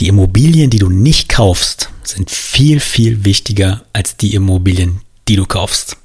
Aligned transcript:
Die 0.00 0.06
Immobilien, 0.06 0.70
die 0.70 0.78
du 0.78 0.88
nicht 0.88 1.28
kaufst, 1.28 1.90
sind 2.04 2.30
viel, 2.30 2.78
viel 2.78 3.24
wichtiger 3.24 3.82
als 3.92 4.16
die 4.16 4.34
Immobilien, 4.34 5.00
die 5.26 5.34
du 5.34 5.44
kaufst. 5.44 5.96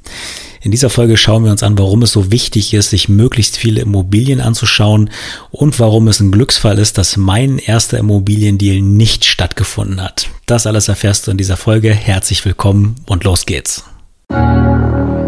In 0.62 0.71
dieser 0.71 0.89
Folge 0.89 1.16
schauen 1.16 1.44
wir 1.44 1.52
uns 1.52 1.62
an, 1.62 1.78
warum 1.78 2.02
es 2.02 2.14
so 2.14 2.32
wichtig 2.32 2.74
ist, 2.74 2.90
sich 2.90 3.08
möglichst 3.08 3.56
viele 3.56 3.82
Immobilien 3.82 4.42
anzuschauen 4.42 5.12
und 5.52 5.79
warum 5.79 6.08
es 6.08 6.21
ein 6.21 6.32
Glücksfall 6.32 6.79
ist, 6.79 6.98
dass 6.98 7.18
mein 7.18 7.60
erster 7.60 8.00
Immobiliendeal 8.00 8.82
nicht 8.82 9.25
stattgefunden 9.25 10.02
hat. 10.02 10.28
Das 10.48 10.66
alles 10.66 10.88
erfährst 10.88 11.28
du 11.28 11.32
in 11.32 11.38
dieser 11.38 11.57
Folge. 11.57 11.94
Herzlich 11.94 12.44
willkommen 12.46 12.96
und 13.05 13.25
los 13.25 13.46
geht's. 13.46 13.84
Hi 14.32 15.23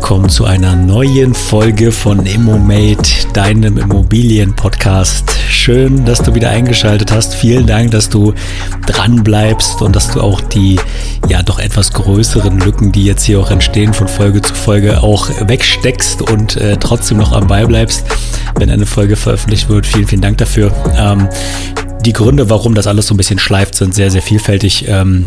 willkommen 0.00 0.28
zu 0.28 0.44
einer 0.44 0.76
neuen 0.76 1.34
Folge 1.34 1.90
von 1.90 2.24
ImmoMate, 2.24 3.26
deinem 3.32 3.78
Immobilien-Podcast. 3.78 5.28
Schön, 5.48 6.04
dass 6.04 6.22
du 6.22 6.36
wieder 6.36 6.50
eingeschaltet 6.50 7.10
hast. 7.10 7.34
Vielen 7.34 7.66
Dank, 7.66 7.90
dass 7.90 8.08
du 8.08 8.32
dran 8.86 9.24
bleibst 9.24 9.82
und 9.82 9.96
dass 9.96 10.08
du 10.12 10.20
auch 10.20 10.40
die 10.40 10.78
ja 11.28 11.42
doch 11.42 11.58
etwas 11.58 11.92
größeren 11.92 12.60
Lücken, 12.60 12.92
die 12.92 13.06
jetzt 13.06 13.24
hier 13.24 13.40
auch 13.40 13.50
entstehen 13.50 13.92
von 13.92 14.06
Folge 14.06 14.40
zu 14.40 14.54
Folge, 14.54 15.02
auch 15.02 15.30
wegsteckst 15.40 16.22
und 16.22 16.56
äh, 16.56 16.76
trotzdem 16.76 17.18
noch 17.18 17.32
am 17.32 17.48
Ball 17.48 17.66
bleibst, 17.66 18.04
wenn 18.56 18.70
eine 18.70 18.86
Folge 18.86 19.16
veröffentlicht 19.16 19.68
wird. 19.68 19.84
Vielen, 19.84 20.06
vielen 20.06 20.22
Dank 20.22 20.38
dafür. 20.38 20.72
Ähm, 20.96 21.28
die 22.02 22.12
Gründe, 22.12 22.48
warum 22.48 22.76
das 22.76 22.86
alles 22.86 23.08
so 23.08 23.14
ein 23.14 23.16
bisschen 23.16 23.40
schleift, 23.40 23.74
sind 23.74 23.96
sehr, 23.96 24.12
sehr 24.12 24.22
vielfältig. 24.22 24.84
Ähm, 24.86 25.24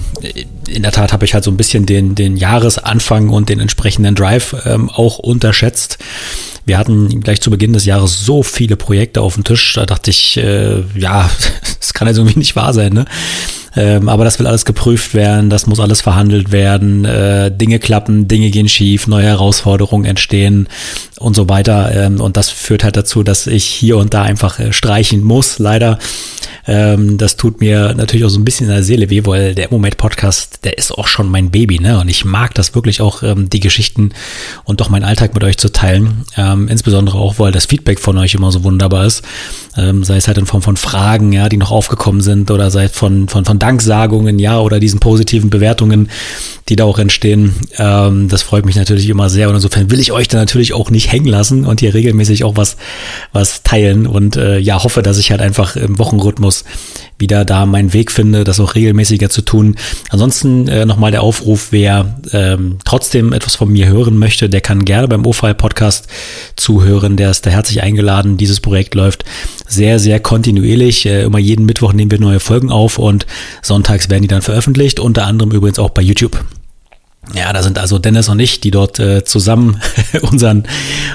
in 0.67 0.83
der 0.83 0.91
Tat 0.91 1.13
habe 1.13 1.25
ich 1.25 1.33
halt 1.33 1.43
so 1.43 1.51
ein 1.51 1.57
bisschen 1.57 1.85
den, 1.85 2.15
den 2.15 2.37
Jahresanfang 2.37 3.29
und 3.29 3.49
den 3.49 3.59
entsprechenden 3.59 4.15
Drive 4.15 4.55
ähm, 4.65 4.89
auch 4.89 5.19
unterschätzt. 5.19 5.97
Wir 6.65 6.77
hatten 6.77 7.21
gleich 7.21 7.41
zu 7.41 7.49
Beginn 7.49 7.73
des 7.73 7.85
Jahres 7.85 8.23
so 8.23 8.43
viele 8.43 8.75
Projekte 8.75 9.21
auf 9.21 9.33
dem 9.35 9.43
Tisch, 9.43 9.73
da 9.73 9.85
dachte 9.85 10.11
ich, 10.11 10.37
äh, 10.37 10.83
ja, 10.95 11.29
das 11.79 11.93
kann 11.93 12.07
jetzt 12.07 12.17
irgendwie 12.17 12.39
nicht 12.39 12.55
wahr 12.55 12.73
sein, 12.73 12.93
ne? 12.93 13.05
Ähm, 13.75 14.09
aber 14.09 14.25
das 14.25 14.37
will 14.37 14.47
alles 14.47 14.65
geprüft 14.65 15.13
werden, 15.13 15.49
das 15.49 15.65
muss 15.65 15.79
alles 15.79 16.01
verhandelt 16.01 16.51
werden, 16.51 17.05
äh, 17.05 17.55
Dinge 17.55 17.79
klappen, 17.79 18.27
Dinge 18.27 18.49
gehen 18.49 18.67
schief, 18.67 19.07
neue 19.07 19.27
Herausforderungen 19.27 20.03
entstehen 20.03 20.67
und 21.19 21.35
so 21.35 21.47
weiter. 21.47 21.89
Ähm, 21.95 22.19
und 22.19 22.35
das 22.35 22.49
führt 22.49 22.83
halt 22.83 22.97
dazu, 22.97 23.23
dass 23.23 23.47
ich 23.47 23.63
hier 23.63 23.95
und 23.95 24.13
da 24.13 24.23
einfach 24.23 24.59
äh, 24.59 24.73
streichen 24.73 25.23
muss, 25.23 25.57
leider. 25.57 25.99
Ähm, 26.67 27.17
das 27.17 27.37
tut 27.37 27.61
mir 27.61 27.93
natürlich 27.95 28.25
auch 28.25 28.29
so 28.29 28.39
ein 28.39 28.45
bisschen 28.45 28.67
in 28.67 28.73
der 28.73 28.83
Seele 28.83 29.09
weh, 29.09 29.25
weil 29.25 29.55
der 29.55 29.69
Moment 29.71 29.97
Podcast, 29.97 30.50
der 30.63 30.77
ist 30.77 30.91
auch 30.91 31.07
schon 31.07 31.29
mein 31.29 31.49
Baby, 31.49 31.79
ne? 31.79 31.99
Und 31.99 32.09
ich 32.09 32.25
mag 32.25 32.53
das 32.55 32.75
wirklich 32.75 33.01
auch, 33.01 33.23
ähm, 33.23 33.49
die 33.49 33.59
Geschichten 33.59 34.11
und 34.63 34.81
doch 34.81 34.89
meinen 34.89 35.03
Alltag 35.03 35.33
mit 35.33 35.43
euch 35.43 35.57
zu 35.57 35.71
teilen. 35.71 36.25
Ähm, 36.37 36.67
insbesondere 36.67 37.17
auch, 37.17 37.39
weil 37.39 37.51
das 37.51 37.65
Feedback 37.65 37.99
von 37.99 38.17
euch 38.17 38.33
immer 38.33 38.51
so 38.51 38.63
wunderbar 38.63 39.05
ist. 39.05 39.23
Ähm, 39.77 40.03
sei 40.03 40.17
es 40.17 40.27
halt 40.27 40.37
in 40.37 40.45
Form 40.45 40.61
von 40.61 40.77
Fragen, 40.77 41.31
ja, 41.31 41.49
die 41.49 41.57
noch 41.57 41.71
aufgekommen 41.71 42.21
sind 42.21 42.51
oder 42.51 42.69
sei 42.71 42.85
es 42.85 42.91
von, 42.91 43.27
von, 43.27 43.45
von 43.45 43.59
Danksagungen, 43.59 44.39
ja, 44.39 44.59
oder 44.59 44.79
diesen 44.79 44.99
positiven 44.99 45.49
Bewertungen, 45.49 46.09
die 46.69 46.75
da 46.75 46.83
auch 46.83 46.99
entstehen. 46.99 47.55
Ähm, 47.77 48.27
das 48.27 48.43
freut 48.43 48.65
mich 48.65 48.75
natürlich 48.75 49.09
immer 49.09 49.29
sehr. 49.29 49.49
Und 49.49 49.55
insofern 49.55 49.89
will 49.89 49.99
ich 49.99 50.11
euch 50.11 50.27
da 50.27 50.37
natürlich 50.37 50.73
auch 50.73 50.89
nicht 50.89 51.11
hängen 51.11 51.27
lassen 51.27 51.65
und 51.65 51.79
hier 51.79 51.93
regelmäßig 51.93 52.43
auch 52.43 52.57
was, 52.57 52.77
was 53.31 53.63
teilen 53.63 54.05
und 54.05 54.35
äh, 54.35 54.57
ja, 54.59 54.83
hoffe, 54.83 55.01
dass 55.01 55.17
ich 55.17 55.31
halt 55.31 55.41
einfach 55.41 55.75
im 55.75 55.97
Wochenrhythmus 55.97 56.31
Rhythmus 56.31 56.63
wieder 57.17 57.45
da 57.45 57.65
meinen 57.65 57.93
Weg 57.93 58.11
finde, 58.11 58.43
das 58.43 58.59
auch 58.59 58.73
regelmäßiger 58.73 59.29
zu 59.29 59.43
tun. 59.43 59.75
Ansonsten 60.09 60.40
äh, 60.43 60.85
nochmal 60.85 61.11
der 61.11 61.23
Aufruf, 61.23 61.67
wer 61.71 62.19
ähm, 62.33 62.77
trotzdem 62.85 63.33
etwas 63.33 63.55
von 63.55 63.69
mir 63.69 63.87
hören 63.87 64.17
möchte, 64.17 64.49
der 64.49 64.61
kann 64.61 64.85
gerne 64.85 65.07
beim 65.07 65.25
OFI 65.25 65.53
Podcast 65.53 66.07
zuhören. 66.55 67.17
Der 67.17 67.31
ist 67.31 67.45
da 67.45 67.49
herzlich 67.49 67.81
eingeladen. 67.81 68.37
Dieses 68.37 68.59
Projekt 68.59 68.95
läuft 68.95 69.25
sehr, 69.67 69.99
sehr 69.99 70.19
kontinuierlich. 70.19 71.05
Äh, 71.05 71.23
immer 71.23 71.39
jeden 71.39 71.65
Mittwoch 71.65 71.93
nehmen 71.93 72.11
wir 72.11 72.19
neue 72.19 72.39
Folgen 72.39 72.71
auf 72.71 72.97
und 72.97 73.25
sonntags 73.61 74.09
werden 74.09 74.21
die 74.21 74.27
dann 74.27 74.41
veröffentlicht. 74.41 74.99
Unter 74.99 75.25
anderem 75.25 75.51
übrigens 75.51 75.79
auch 75.79 75.89
bei 75.89 76.01
YouTube. 76.01 76.43
Ja, 77.35 77.53
da 77.53 77.63
sind 77.63 77.77
also 77.77 77.99
Dennis 77.99 78.29
und 78.29 78.39
ich, 78.39 78.59
die 78.59 78.71
dort 78.71 78.99
äh, 78.99 79.23
zusammen 79.23 79.81
unseren, 80.21 80.63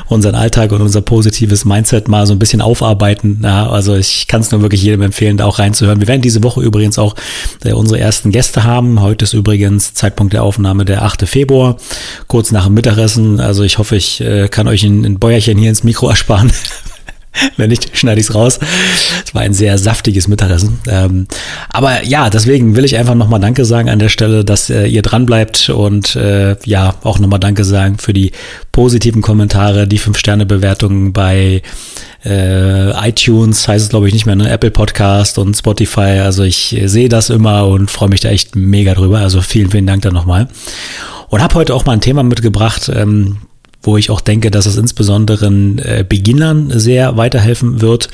unseren 0.06 0.34
Alltag 0.34 0.72
und 0.72 0.80
unser 0.80 1.02
positives 1.02 1.64
Mindset 1.64 2.08
mal 2.08 2.26
so 2.26 2.32
ein 2.32 2.38
bisschen 2.38 2.60
aufarbeiten. 2.60 3.40
Ja, 3.42 3.68
also 3.68 3.96
ich 3.96 4.26
kann 4.26 4.40
es 4.40 4.50
nur 4.50 4.62
wirklich 4.62 4.82
jedem 4.82 5.02
empfehlen, 5.02 5.36
da 5.36 5.44
auch 5.44 5.58
reinzuhören. 5.58 6.00
Wir 6.00 6.08
werden 6.08 6.22
diese 6.22 6.42
Woche 6.42 6.62
übrigens 6.62 6.98
auch 6.98 7.14
äh, 7.64 7.72
unsere 7.72 8.00
ersten 8.00 8.30
Gäste 8.30 8.64
haben. 8.64 9.00
Heute 9.00 9.24
ist 9.24 9.34
übrigens 9.34 9.94
Zeitpunkt 9.94 10.32
der 10.32 10.42
Aufnahme 10.42 10.84
der 10.84 11.02
8. 11.02 11.28
Februar, 11.28 11.76
kurz 12.26 12.50
nach 12.50 12.64
dem 12.64 12.74
Mittagessen. 12.74 13.40
Also 13.40 13.62
ich 13.62 13.78
hoffe, 13.78 13.96
ich 13.96 14.20
äh, 14.20 14.48
kann 14.48 14.68
euch 14.68 14.84
ein, 14.84 15.04
ein 15.04 15.18
Bäuerchen 15.18 15.58
hier 15.58 15.70
ins 15.70 15.84
Mikro 15.84 16.08
ersparen, 16.08 16.50
Wenn 17.56 17.70
nicht, 17.70 17.96
schneide 17.96 18.20
ich 18.20 18.28
es 18.28 18.34
raus. 18.34 18.58
Es 19.24 19.34
war 19.34 19.42
ein 19.42 19.54
sehr 19.54 19.78
saftiges 19.78 20.28
Mittagessen. 20.28 20.78
Ähm, 20.88 21.26
aber 21.68 22.04
ja, 22.04 22.30
deswegen 22.30 22.76
will 22.76 22.84
ich 22.84 22.96
einfach 22.96 23.14
nochmal 23.14 23.40
Danke 23.40 23.64
sagen 23.64 23.88
an 23.88 23.98
der 23.98 24.08
Stelle, 24.08 24.44
dass 24.44 24.70
äh, 24.70 24.86
ihr 24.86 25.02
dran 25.02 25.26
bleibt 25.26 25.68
und 25.68 26.16
äh, 26.16 26.56
ja, 26.64 26.94
auch 27.02 27.18
nochmal 27.18 27.40
Danke 27.40 27.64
sagen 27.64 27.98
für 27.98 28.12
die 28.12 28.32
positiven 28.72 29.22
Kommentare, 29.22 29.86
die 29.86 29.98
5-Sterne-Bewertungen 29.98 31.12
bei 31.12 31.62
äh, 32.24 33.08
iTunes, 33.08 33.68
heißt 33.68 33.84
es 33.84 33.88
glaube 33.90 34.08
ich 34.08 34.14
nicht 34.14 34.26
mehr, 34.26 34.36
ne? 34.36 34.50
Apple 34.50 34.70
Podcast 34.70 35.38
und 35.38 35.56
Spotify. 35.56 36.20
Also 36.22 36.42
ich 36.42 36.76
sehe 36.84 37.08
das 37.08 37.30
immer 37.30 37.66
und 37.66 37.90
freue 37.90 38.08
mich 38.08 38.20
da 38.20 38.30
echt 38.30 38.56
mega 38.56 38.94
drüber. 38.94 39.18
Also 39.18 39.40
vielen, 39.40 39.70
vielen 39.70 39.86
Dank 39.86 40.02
da 40.02 40.10
nochmal. 40.10 40.48
Und 41.28 41.42
habe 41.42 41.54
heute 41.54 41.74
auch 41.74 41.84
mal 41.86 41.92
ein 41.92 42.00
Thema 42.00 42.22
mitgebracht, 42.22 42.90
ähm, 42.94 43.38
wo 43.86 43.96
ich 43.96 44.10
auch 44.10 44.20
denke, 44.20 44.50
dass 44.50 44.66
es 44.66 44.76
insbesondere 44.76 45.46
äh, 45.46 46.04
Beginnern 46.06 46.70
sehr 46.78 47.16
weiterhelfen 47.16 47.80
wird, 47.80 48.10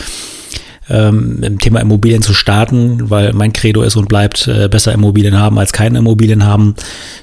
ähm, 0.91 1.43
im 1.43 1.59
Thema 1.59 1.81
Immobilien 1.81 2.23
zu 2.23 2.35
starten, 2.35 3.11
weil 3.11 3.33
mein 3.33 3.53
Credo 3.53 3.83
ist 3.83 3.97
und 3.97 4.09
bleibt, 4.09 4.49
äh, 4.49 4.69
besser 4.69 4.93
Immobilien 4.93 5.39
haben 5.39 5.59
als 5.59 5.73
keine 5.73 5.99
Immobilien 5.99 6.45
haben. 6.45 6.75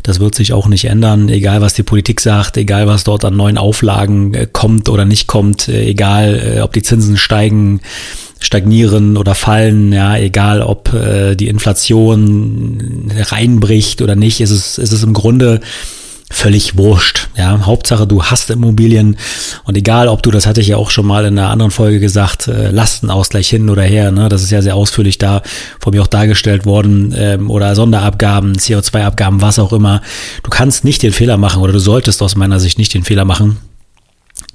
Das 0.03 0.19
wird 0.19 0.35
sich 0.35 0.53
auch 0.53 0.67
nicht 0.67 0.85
ändern, 0.85 1.29
egal 1.29 1.61
was 1.61 1.73
die 1.73 1.83
Politik 1.83 2.21
sagt, 2.21 2.57
egal 2.57 2.87
was 2.87 3.03
dort 3.03 3.25
an 3.25 3.35
neuen 3.35 3.57
Auflagen 3.57 4.33
äh, 4.33 4.47
kommt 4.51 4.89
oder 4.89 5.05
nicht 5.05 5.27
kommt, 5.27 5.67
äh, 5.67 5.85
egal 5.85 6.57
äh, 6.57 6.61
ob 6.61 6.73
die 6.73 6.83
Zinsen 6.83 7.17
steigen, 7.17 7.81
stagnieren 8.39 9.17
oder 9.17 9.35
fallen, 9.35 9.91
ja, 9.91 10.15
egal 10.17 10.61
ob 10.61 10.93
äh, 10.93 11.35
die 11.35 11.49
Inflation 11.49 13.11
reinbricht 13.13 14.01
oder 14.01 14.15
nicht, 14.15 14.39
ist 14.39 14.51
es, 14.51 14.77
ist 14.77 14.93
es 14.93 15.03
im 15.03 15.13
Grunde 15.13 15.59
völlig 16.29 16.77
wurscht. 16.77 17.29
Ja, 17.35 17.65
Hauptsache 17.65 18.05
du 18.05 18.23
hast 18.23 18.49
Immobilien 18.49 19.17
und 19.63 19.75
egal, 19.75 20.07
ob 20.07 20.21
du, 20.23 20.31
das 20.31 20.45
hatte 20.45 20.61
ich 20.61 20.67
ja 20.67 20.77
auch 20.77 20.91
schon 20.91 21.05
mal 21.05 21.25
in 21.25 21.37
einer 21.37 21.49
anderen 21.49 21.71
Folge 21.71 21.99
gesagt, 21.99 22.47
äh, 22.47 22.69
Lastenausgleich 22.69 23.49
hin 23.49 23.69
oder 23.69 23.83
her, 23.83 24.11
ne, 24.11 24.29
das 24.29 24.43
ist 24.43 24.51
ja 24.51 24.61
sehr 24.61 24.75
ausführlich 24.75 25.17
da 25.17 25.41
von 25.79 25.93
mir 25.93 26.01
auch 26.01 26.07
dargestellt 26.07 26.65
worden 26.65 27.13
ähm, 27.17 27.49
oder 27.49 27.75
Sonderabgaben, 27.75 28.53
CO2-Abgaben, 28.53 29.41
was 29.41 29.59
auch 29.59 29.73
immer. 29.73 30.01
Du 30.43 30.49
kannst 30.49 30.83
nicht 30.83 31.01
den 31.01 31.13
Fehler 31.13 31.37
machen 31.37 31.61
oder 31.61 31.73
du 31.73 31.79
solltest 31.79 32.21
aus 32.21 32.35
meiner 32.35 32.59
Sicht 32.59 32.77
nicht 32.77 32.93
den 32.93 33.03
Fehler 33.03 33.25
machen, 33.25 33.57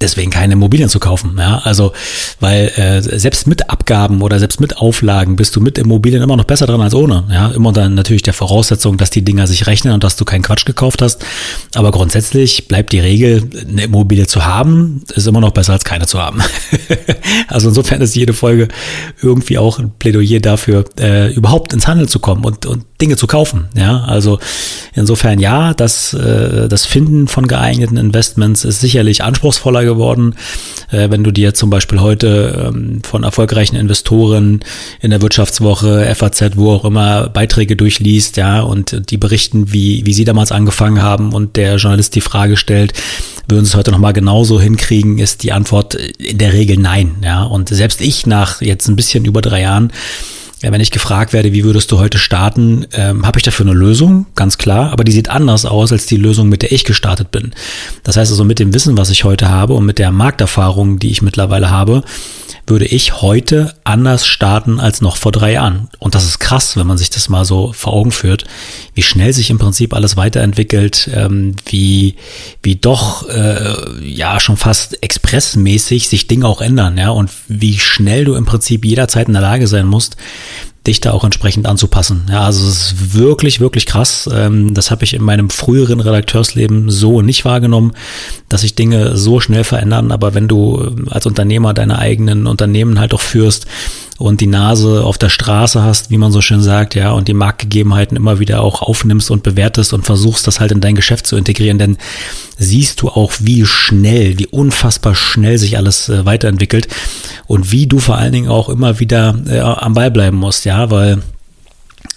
deswegen 0.01 0.31
keine 0.31 0.55
Immobilien 0.55 0.89
zu 0.89 0.99
kaufen. 0.99 1.37
Ja, 1.39 1.59
also 1.59 1.93
weil 2.41 2.69
äh, 2.77 3.01
selbst 3.01 3.47
mit 3.47 3.71
Abgaben 3.71 4.23
oder 4.23 4.39
selbst 4.39 4.61
mit 4.61 4.77
Auflagen 4.79 5.37
bist 5.37 5.55
du 5.57 5.61
mit 5.61 5.79
Immobilien 5.79 6.23
immer 6.23 6.37
noch 6.37 6.45
besser 6.45 6.67
dran 6.67 6.81
als 6.81 6.95
ohne. 6.95 7.25
Ja, 7.31 7.49
immer 7.49 7.73
dann 7.73 7.95
natürlich 7.95 8.23
der 8.23 8.35
Voraussetzung, 8.35 8.97
dass 8.97 9.11
die 9.11 9.23
Dinger 9.23 9.47
sich 9.47 9.67
rechnen 9.67 9.95
und 9.95 10.05
dass 10.05 10.17
du 10.17 10.25
keinen 10.25 10.43
Quatsch 10.43 10.65
gekauft 10.65 11.03
hast. 11.03 11.25
Aber 11.75 11.91
grundsätzlich 11.91 12.69
bleibt 12.69 12.93
die 12.93 13.01
Regel, 13.01 13.49
eine 13.69 13.85
Immobilie 13.85 14.27
zu 14.27 14.45
haben, 14.45 15.03
ist 15.15 15.27
immer 15.27 15.41
noch 15.41 15.53
besser 15.53 15.73
als 15.73 15.85
keine 15.85 16.07
zu 16.07 16.19
haben. 16.19 16.43
also 17.49 17.69
insofern 17.69 18.01
ist 18.01 18.15
jede 18.15 18.33
Folge 18.33 18.69
irgendwie 19.23 19.59
auch 19.59 19.79
ein 19.79 19.93
Plädoyer 19.99 20.41
dafür, 20.41 20.85
äh, 20.99 21.33
überhaupt 21.33 21.73
ins 21.73 21.87
Handeln 21.87 22.09
zu 22.09 22.19
kommen 22.19 22.45
und, 22.45 22.67
und 22.67 22.85
Dinge 23.01 23.17
zu 23.17 23.27
kaufen. 23.27 23.69
Ja, 23.75 24.05
also 24.05 24.39
insofern 24.95 25.39
ja, 25.39 25.75
das, 25.75 26.15
äh, 26.15 26.69
das 26.69 26.87
Finden 26.87 27.29
von 27.29 27.47
geeigneten 27.47 27.97
Investments 27.97 28.65
ist 28.65 28.81
sicherlich 28.81 29.23
anspruchsvoller 29.23 29.84
geworden. 29.85 30.35
Äh, 30.91 31.11
wenn 31.11 31.25
du 31.25 31.31
dir 31.31 31.55
zum 31.55 31.71
Beispiel 31.71 32.01
heute 32.01 32.71
ähm, 32.73 33.03
von 33.03 33.25
erfolgreichen 33.25 33.77
Investoren 33.77 34.61
in 35.01 35.11
der 35.11 35.23
Wirtschaftswoche, 35.23 36.15
FAZ, 36.15 36.57
wo 36.57 36.73
auch 36.73 36.85
immer 36.85 37.29
Beiträge 37.29 37.77
durchliest, 37.77 38.37
ja, 38.37 38.61
und 38.61 39.11
die 39.11 39.17
berichten, 39.17 39.73
wie, 39.73 40.07
wie 40.07 40.13
sie 40.13 40.25
damals 40.25 40.53
angefangen 40.53 41.03
haben 41.03 41.33
und 41.33 41.57
der 41.57 41.77
Journalist 41.77 42.15
die 42.15 42.21
Frage 42.21 42.57
stellt, 42.57 42.93
würden 43.49 43.65
sie 43.65 43.73
es 43.73 43.77
heute 43.77 43.91
nochmal 43.91 44.13
genauso 44.13 44.61
hinkriegen, 44.61 45.19
ist 45.19 45.43
die 45.43 45.53
Antwort 45.53 45.95
in 45.95 46.39
der 46.39 46.53
Regel 46.53 46.79
nein. 46.79 47.17
Ja, 47.23 47.45
und 47.45 47.69
selbst 47.69 48.01
ich 48.01 48.27
nach 48.27 48.61
jetzt 48.61 48.89
ein 48.89 48.97
bisschen 48.97 49.25
über 49.25 49.43
drei 49.43 49.63
Jahren 49.63 49.85
ja, 49.85 50.34
wenn 50.73 50.81
ich 50.81 50.91
gefragt 50.91 51.33
werde, 51.33 51.53
wie 51.53 51.65
würdest 51.65 51.91
du 51.93 51.99
heute 51.99 52.19
starten, 52.19 52.87
ähm, 52.93 53.27
habe 53.27 53.39
ich 53.39 53.43
dafür 53.43 53.67
eine 53.67 53.75
Lösung, 53.75 54.27
ganz 54.35 54.59
klar, 54.59 54.93
aber 54.93 55.05
die 55.05 55.13
sieht 55.13 55.29
anders 55.29 55.65
aus 55.65 55.93
als 55.93 56.07
die 56.07 56.17
Lösung, 56.17 56.49
mit 56.49 56.63
der 56.63 56.73
ich 56.73 56.85
gestartet 56.85 57.31
bin. 57.31 57.53
Das 58.03 58.17
heißt 58.17 58.31
also, 58.31 58.45
mit 58.45 58.59
dem 58.59 58.73
Wissen, 58.75 58.97
was 58.97 59.11
ich 59.11 59.25
heute 59.25 59.49
habe 59.49 59.75
und 59.75 59.87
mit 59.87 59.99
der 59.99 60.11
Markterfahrung, 60.13 60.99
die 60.99 61.11
ich 61.11 61.23
mittlerweile 61.23 61.71
habe, 61.71 62.03
würde 62.67 62.87
ich 62.87 63.21
heute 63.21 63.75
anders 63.85 64.27
starten 64.27 64.81
als 64.81 65.01
noch 65.01 65.17
vor 65.17 65.33
drei 65.33 65.53
Jahren. 65.53 65.89
Und 65.99 66.15
das 66.15 66.25
ist 66.25 66.39
krass, 66.39 66.77
wenn 66.77 66.87
man 66.87 66.99
sich 66.99 67.11
das 67.11 67.29
mal 67.29 67.45
so 67.45 67.73
vor 67.73 67.93
Augen 67.93 68.11
führt, 68.11 68.45
wie 68.95 69.03
schnell 69.03 69.33
sich 69.33 69.51
im 69.51 69.59
Prinzip 69.59 69.93
alles 69.93 70.17
weiterentwickelt, 70.17 71.11
ähm, 71.13 71.55
wie, 71.67 72.17
wie 72.63 72.77
doch 72.77 73.29
äh, 73.29 74.03
ja 74.03 74.41
schon 74.41 74.57
fast 74.57 75.03
expressmäßig 75.03 76.09
sich 76.09 76.27
Dinge 76.27 76.47
auch 76.47 76.61
ändern, 76.61 76.97
ja, 76.97 77.11
und 77.11 77.31
wie 77.49 77.79
schnell 77.79 78.25
du 78.25 78.35
im 78.35 78.47
Prinzip 78.47 78.85
jederzeit 78.85 79.29
in 79.29 79.35
der 79.35 79.43
Lage 79.43 79.67
sein 79.67 79.87
musst, 79.87 80.17
dich 80.87 81.01
da 81.01 81.13
auch 81.13 81.25
entsprechend 81.25 81.67
anzupassen. 81.67 82.27
Ja, 82.31 82.43
also 82.43 82.67
es 82.67 82.93
ist 82.93 83.15
wirklich, 83.15 83.59
wirklich 83.59 83.87
krass. 83.87 84.29
Ähm, 84.33 84.75
das 84.75 84.91
habe 84.91 85.05
ich 85.05 85.15
in 85.15 85.23
meinem 85.23 85.49
früheren 85.49 86.01
Redakteursleben 86.01 86.91
so 86.91 87.23
nicht 87.23 87.45
wahrgenommen, 87.45 87.93
dass 88.51 88.61
sich 88.61 88.75
Dinge 88.75 89.17
so 89.17 89.41
schnell 89.41 89.65
verändern. 89.65 90.13
Aber 90.13 90.35
wenn 90.35 90.47
du 90.47 90.81
ähm, 90.83 91.09
als 91.11 91.25
Unternehmer 91.25 91.73
deine 91.73 91.99
eigenen 91.99 92.47
Unternehmen 92.47 93.01
halt 93.01 93.15
auch 93.15 93.23
führst, 93.23 93.67
und 94.19 94.41
die 94.41 94.47
Nase 94.47 95.05
auf 95.05 95.19
der 95.19 95.29
Straße 95.29 95.83
hast, 95.83 96.11
wie 96.11 96.19
man 96.19 96.31
so 96.31 96.41
schön 96.41 96.61
sagt, 96.61 96.95
ja, 96.95 97.11
und 97.11 97.27
die 97.27 97.35
Marktgegebenheiten 97.35 98.17
immer 98.17 98.39
wieder 98.39 98.63
auch 98.63 98.83
aufnimmst 98.83 99.31
und 99.31 99.43
bewertest 99.43 99.93
und 99.93 100.05
versuchst, 100.05 100.47
das 100.47 100.61
halt 100.61 100.73
in 100.73 100.81
dein 100.81 100.95
Geschäft 100.95 101.27
zu 101.27 101.37
integrieren, 101.37 101.79
denn 101.79 101.97
siehst 102.57 103.03
du 103.03 103.09
auch, 103.09 103.33
wie 103.41 103.67
schnell, 103.67 104.39
wie 104.39 104.47
unfassbar 104.47 105.15
schnell 105.15 105.59
sich 105.59 105.77
alles 105.77 106.09
äh, 106.09 106.25
weiterentwickelt 106.25 106.89
und 107.47 107.73
wie 107.73 107.87
du 107.87 107.99
vor 107.99 108.17
allen 108.17 108.33
Dingen 108.33 108.49
auch 108.49 108.69
immer 108.69 109.01
wieder 109.01 109.37
äh, 109.49 109.59
am 109.59 109.95
Ball 109.95 110.11
bleiben 110.11 110.37
musst, 110.37 110.65
ja, 110.65 110.91
weil 110.91 111.23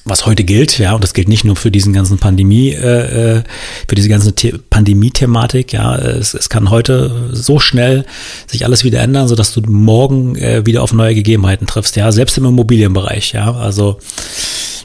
was 0.10 0.26
heute 0.26 0.44
gilt, 0.44 0.80
ja, 0.80 0.94
und 0.94 1.04
das 1.04 1.14
gilt 1.14 1.28
nicht 1.28 1.44
nur 1.44 1.56
für 1.56 1.72
diesen 1.72 1.94
ganzen 1.94 2.18
Pandemie, 2.18 2.72
äh, 2.72 3.38
äh 3.38 3.44
für 3.88 3.96
diese 3.96 4.10
ganze 4.10 4.34
Pandemie-Thematik, 4.70 5.74
ja, 5.74 5.96
es, 5.96 6.34
es 6.34 6.50
kann 6.50 6.70
heute 6.70 7.30
so 7.32 7.60
schnell 7.60 8.06
sich 8.48 8.66
alles 8.66 8.84
wieder 8.84 9.00
ändern, 9.00 9.28
so 9.28 9.36
dass 9.36 9.54
du 9.54 9.62
morgen 9.68 10.36
äh, 10.36 10.66
wieder 10.66 10.84
auf 10.84 10.94
neue 10.94 11.16
Gegebenheiten 11.16 11.68
triffst, 11.68 11.96
ja, 11.96 12.12
selbst 12.12 12.38
im 12.38 12.46
Immobilienbereich, 12.46 13.34
ja, 13.34 13.54
also 13.54 13.98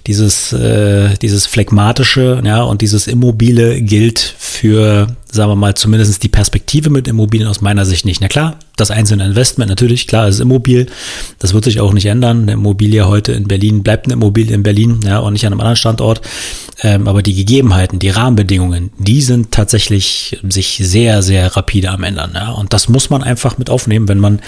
dieses, 0.07 0.53
äh, 0.53 1.15
dieses 1.23 1.47
phlegmatische, 1.47 2.43
ja, 2.45 2.63
und 2.63 2.83
dieses 2.83 3.07
Immobile 3.07 3.81
gilt 3.81 4.35
für, 4.39 5.17
sagen 5.33 5.51
wir 5.51 5.57
mal, 5.57 5.75
zumindest 5.75 6.23
die 6.23 6.29
Perspektive 6.29 6.91
mit 6.91 7.09
Immobilien 7.09 7.49
aus 7.49 7.63
meiner 7.63 7.87
Sicht 7.87 8.05
nicht. 8.05 8.21
Na 8.21 8.29
klar, 8.29 8.59
das 8.77 8.91
einzelne 8.91 9.25
Investment 9.25 9.71
natürlich, 9.71 10.07
klar, 10.07 10.29
ist 10.29 10.41
Immobil. 10.41 10.87
Das 11.39 11.55
wird 11.55 11.65
sich 11.65 11.81
auch 11.81 11.95
nicht 11.95 12.05
ändern. 12.05 12.43
Eine 12.43 12.53
Immobilie 12.53 13.09
heute 13.09 13.33
in 13.33 13.49
Berlin 13.49 13.83
bleibt 13.83 14.07
eine 14.07 14.13
Immobilie 14.13 14.55
in 14.55 14.63
Berlin, 14.63 15.01
ja, 15.07 15.21
und 15.21 15.33
nicht 15.33 15.47
an 15.47 15.53
einem 15.53 15.61
anderen 15.61 15.77
Standort. 15.77 16.21
Ähm, 16.83 17.09
aber 17.09 17.23
die 17.23 17.35
Gegebenheiten, 17.35 17.99
die 17.99 18.11
Rahmenbedingungen, 18.11 18.91
die 18.99 19.23
sind 19.23 19.53
tatsächlich 19.53 20.39
sich 20.47 20.81
sehr, 20.83 21.23
sehr 21.23 21.57
rapide 21.57 21.91
am 21.91 22.05
ändern, 22.05 22.33
ja. 22.35 22.51
Und 22.51 22.75
das 22.75 22.91
muss 22.91 23.09
man 23.09 23.23
einfach 23.23 23.57
mit 23.57 23.71
aufnehmen, 23.71 24.09
wenn 24.09 24.19
man, 24.19 24.41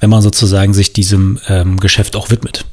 wenn 0.00 0.10
man 0.10 0.20
sozusagen 0.20 0.74
sich 0.74 0.92
diesem 0.92 1.38
ähm, 1.48 1.80
Geschäft 1.80 2.14
auch 2.14 2.28
widmet. 2.28 2.66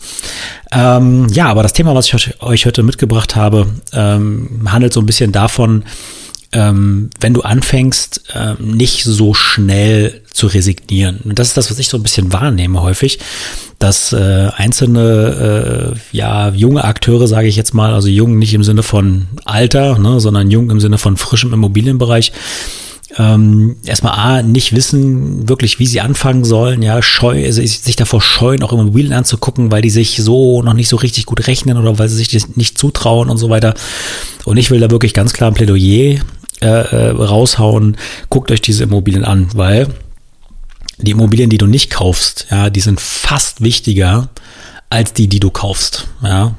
Ähm, 0.74 1.28
ja, 1.30 1.48
aber 1.48 1.64
das 1.64 1.72
Thema, 1.72 1.96
was 1.96 2.08
ich 2.08 2.42
euch 2.42 2.66
heute 2.66 2.84
mitgebracht 2.84 3.38
habe, 3.38 3.68
ähm, 3.94 4.64
handelt 4.66 4.92
so 4.92 5.00
ein 5.00 5.06
bisschen 5.06 5.32
davon, 5.32 5.86
ähm, 6.54 7.10
wenn 7.20 7.34
du 7.34 7.42
anfängst, 7.42 8.24
äh, 8.34 8.54
nicht 8.62 9.04
so 9.04 9.34
schnell 9.34 10.22
zu 10.32 10.48
resignieren. 10.48 11.20
Und 11.26 11.40
das 11.40 11.50
ist 11.50 11.58
das, 11.58 11.70
was 11.70 11.80
ich 11.80 11.90
so 11.90 11.98
ein 11.98 12.04
bisschen 12.04 12.32
wahrnehme 12.32 12.82
häufig, 12.82 13.20
dass 13.80 14.14
äh, 14.14 14.50
einzelne, 14.56 15.94
äh, 15.94 16.16
ja, 16.16 16.50
junge 16.50 16.84
Akteure, 16.84 17.28
sage 17.28 17.48
ich 17.48 17.56
jetzt 17.56 17.74
mal, 17.74 17.94
also 17.94 18.08
jung 18.08 18.38
nicht 18.38 18.54
im 18.54 18.64
Sinne 18.64 18.84
von 18.84 19.28
Alter, 19.46 20.00
ne, 20.00 20.20
sondern 20.20 20.50
jung 20.50 20.70
im 20.70 20.80
Sinne 20.80 20.98
von 20.98 21.18
frischem 21.18 21.54
Immobilienbereich, 21.54 22.32
ähm, 23.18 23.76
erstmal 23.86 24.14
A, 24.14 24.42
nicht 24.42 24.74
wissen 24.74 25.48
wirklich, 25.48 25.78
wie 25.78 25.86
sie 25.86 26.02
anfangen 26.02 26.46
sollen, 26.46 26.82
ja, 26.82 27.02
scheu, 27.02 27.52
sich 27.52 27.96
davor 27.96 28.22
scheuen, 28.22 28.64
auch 28.64 28.74
Immobilien 28.74 29.14
anzugucken, 29.14 29.72
weil 29.72 29.82
die 29.82 29.92
sich 29.92 30.18
so 30.18 30.64
noch 30.64 30.74
nicht 30.74 30.90
so 30.90 30.96
richtig 30.96 31.26
gut 31.26 31.46
rechnen 31.48 31.78
oder 31.78 32.00
weil 32.00 32.10
sie 32.10 32.16
sich 32.16 32.30
das 32.30 32.56
nicht 32.56 32.78
zutrauen 32.78 33.30
und 33.30 33.38
so 33.38 33.50
weiter. 33.50 33.76
Und 34.46 34.58
ich 34.58 34.72
will 34.72 34.80
da 34.80 34.90
wirklich 34.90 35.14
ganz 35.14 35.34
klar 35.34 35.52
ein 35.52 35.54
Plädoyer 35.54 36.22
äh, 36.64 36.68
äh, 36.68 37.10
raushauen, 37.10 37.98
guckt 38.30 38.50
euch 38.50 38.62
diese 38.62 38.86
Immobilien 38.86 39.26
an, 39.26 39.50
weil 39.54 39.88
die 40.98 41.12
Immobilien, 41.12 41.50
die 41.50 41.58
du 41.58 41.68
nicht 41.68 41.90
kaufst, 41.90 42.48
ja, 42.52 42.70
die 42.70 42.80
sind 42.80 43.02
fast 43.02 43.62
wichtiger 43.62 44.30
als 44.90 45.12
die, 45.12 45.28
die 45.28 45.42
du 45.42 45.52
kaufst, 45.52 46.08
ja. 46.24 46.56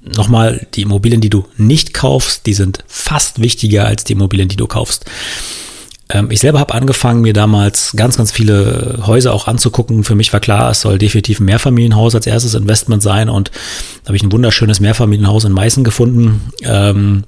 Nochmal, 0.00 0.66
die 0.74 0.82
Immobilien, 0.82 1.20
die 1.20 1.28
du 1.28 1.44
nicht 1.56 1.92
kaufst, 1.92 2.46
die 2.46 2.54
sind 2.54 2.84
fast 2.86 3.40
wichtiger 3.40 3.86
als 3.86 4.04
die 4.04 4.12
Immobilien, 4.12 4.48
die 4.48 4.56
du 4.56 4.68
kaufst. 4.68 5.04
Ähm, 6.08 6.30
ich 6.30 6.40
selber 6.40 6.60
habe 6.60 6.74
angefangen, 6.74 7.20
mir 7.20 7.32
damals 7.32 7.92
ganz, 7.96 8.16
ganz 8.16 8.30
viele 8.30 9.00
Häuser 9.06 9.34
auch 9.34 9.48
anzugucken. 9.48 10.04
Für 10.04 10.14
mich 10.14 10.32
war 10.32 10.40
klar, 10.40 10.70
es 10.70 10.82
soll 10.82 10.98
definitiv 10.98 11.40
ein 11.40 11.46
Mehrfamilienhaus 11.46 12.14
als 12.14 12.26
erstes 12.26 12.54
Investment 12.54 13.02
sein 13.02 13.28
und 13.28 13.50
da 14.04 14.08
habe 14.08 14.16
ich 14.16 14.22
ein 14.22 14.32
wunderschönes 14.32 14.80
Mehrfamilienhaus 14.80 15.44
in 15.44 15.52
Meißen 15.52 15.84
gefunden. 15.84 16.52
Ähm, 16.62 17.24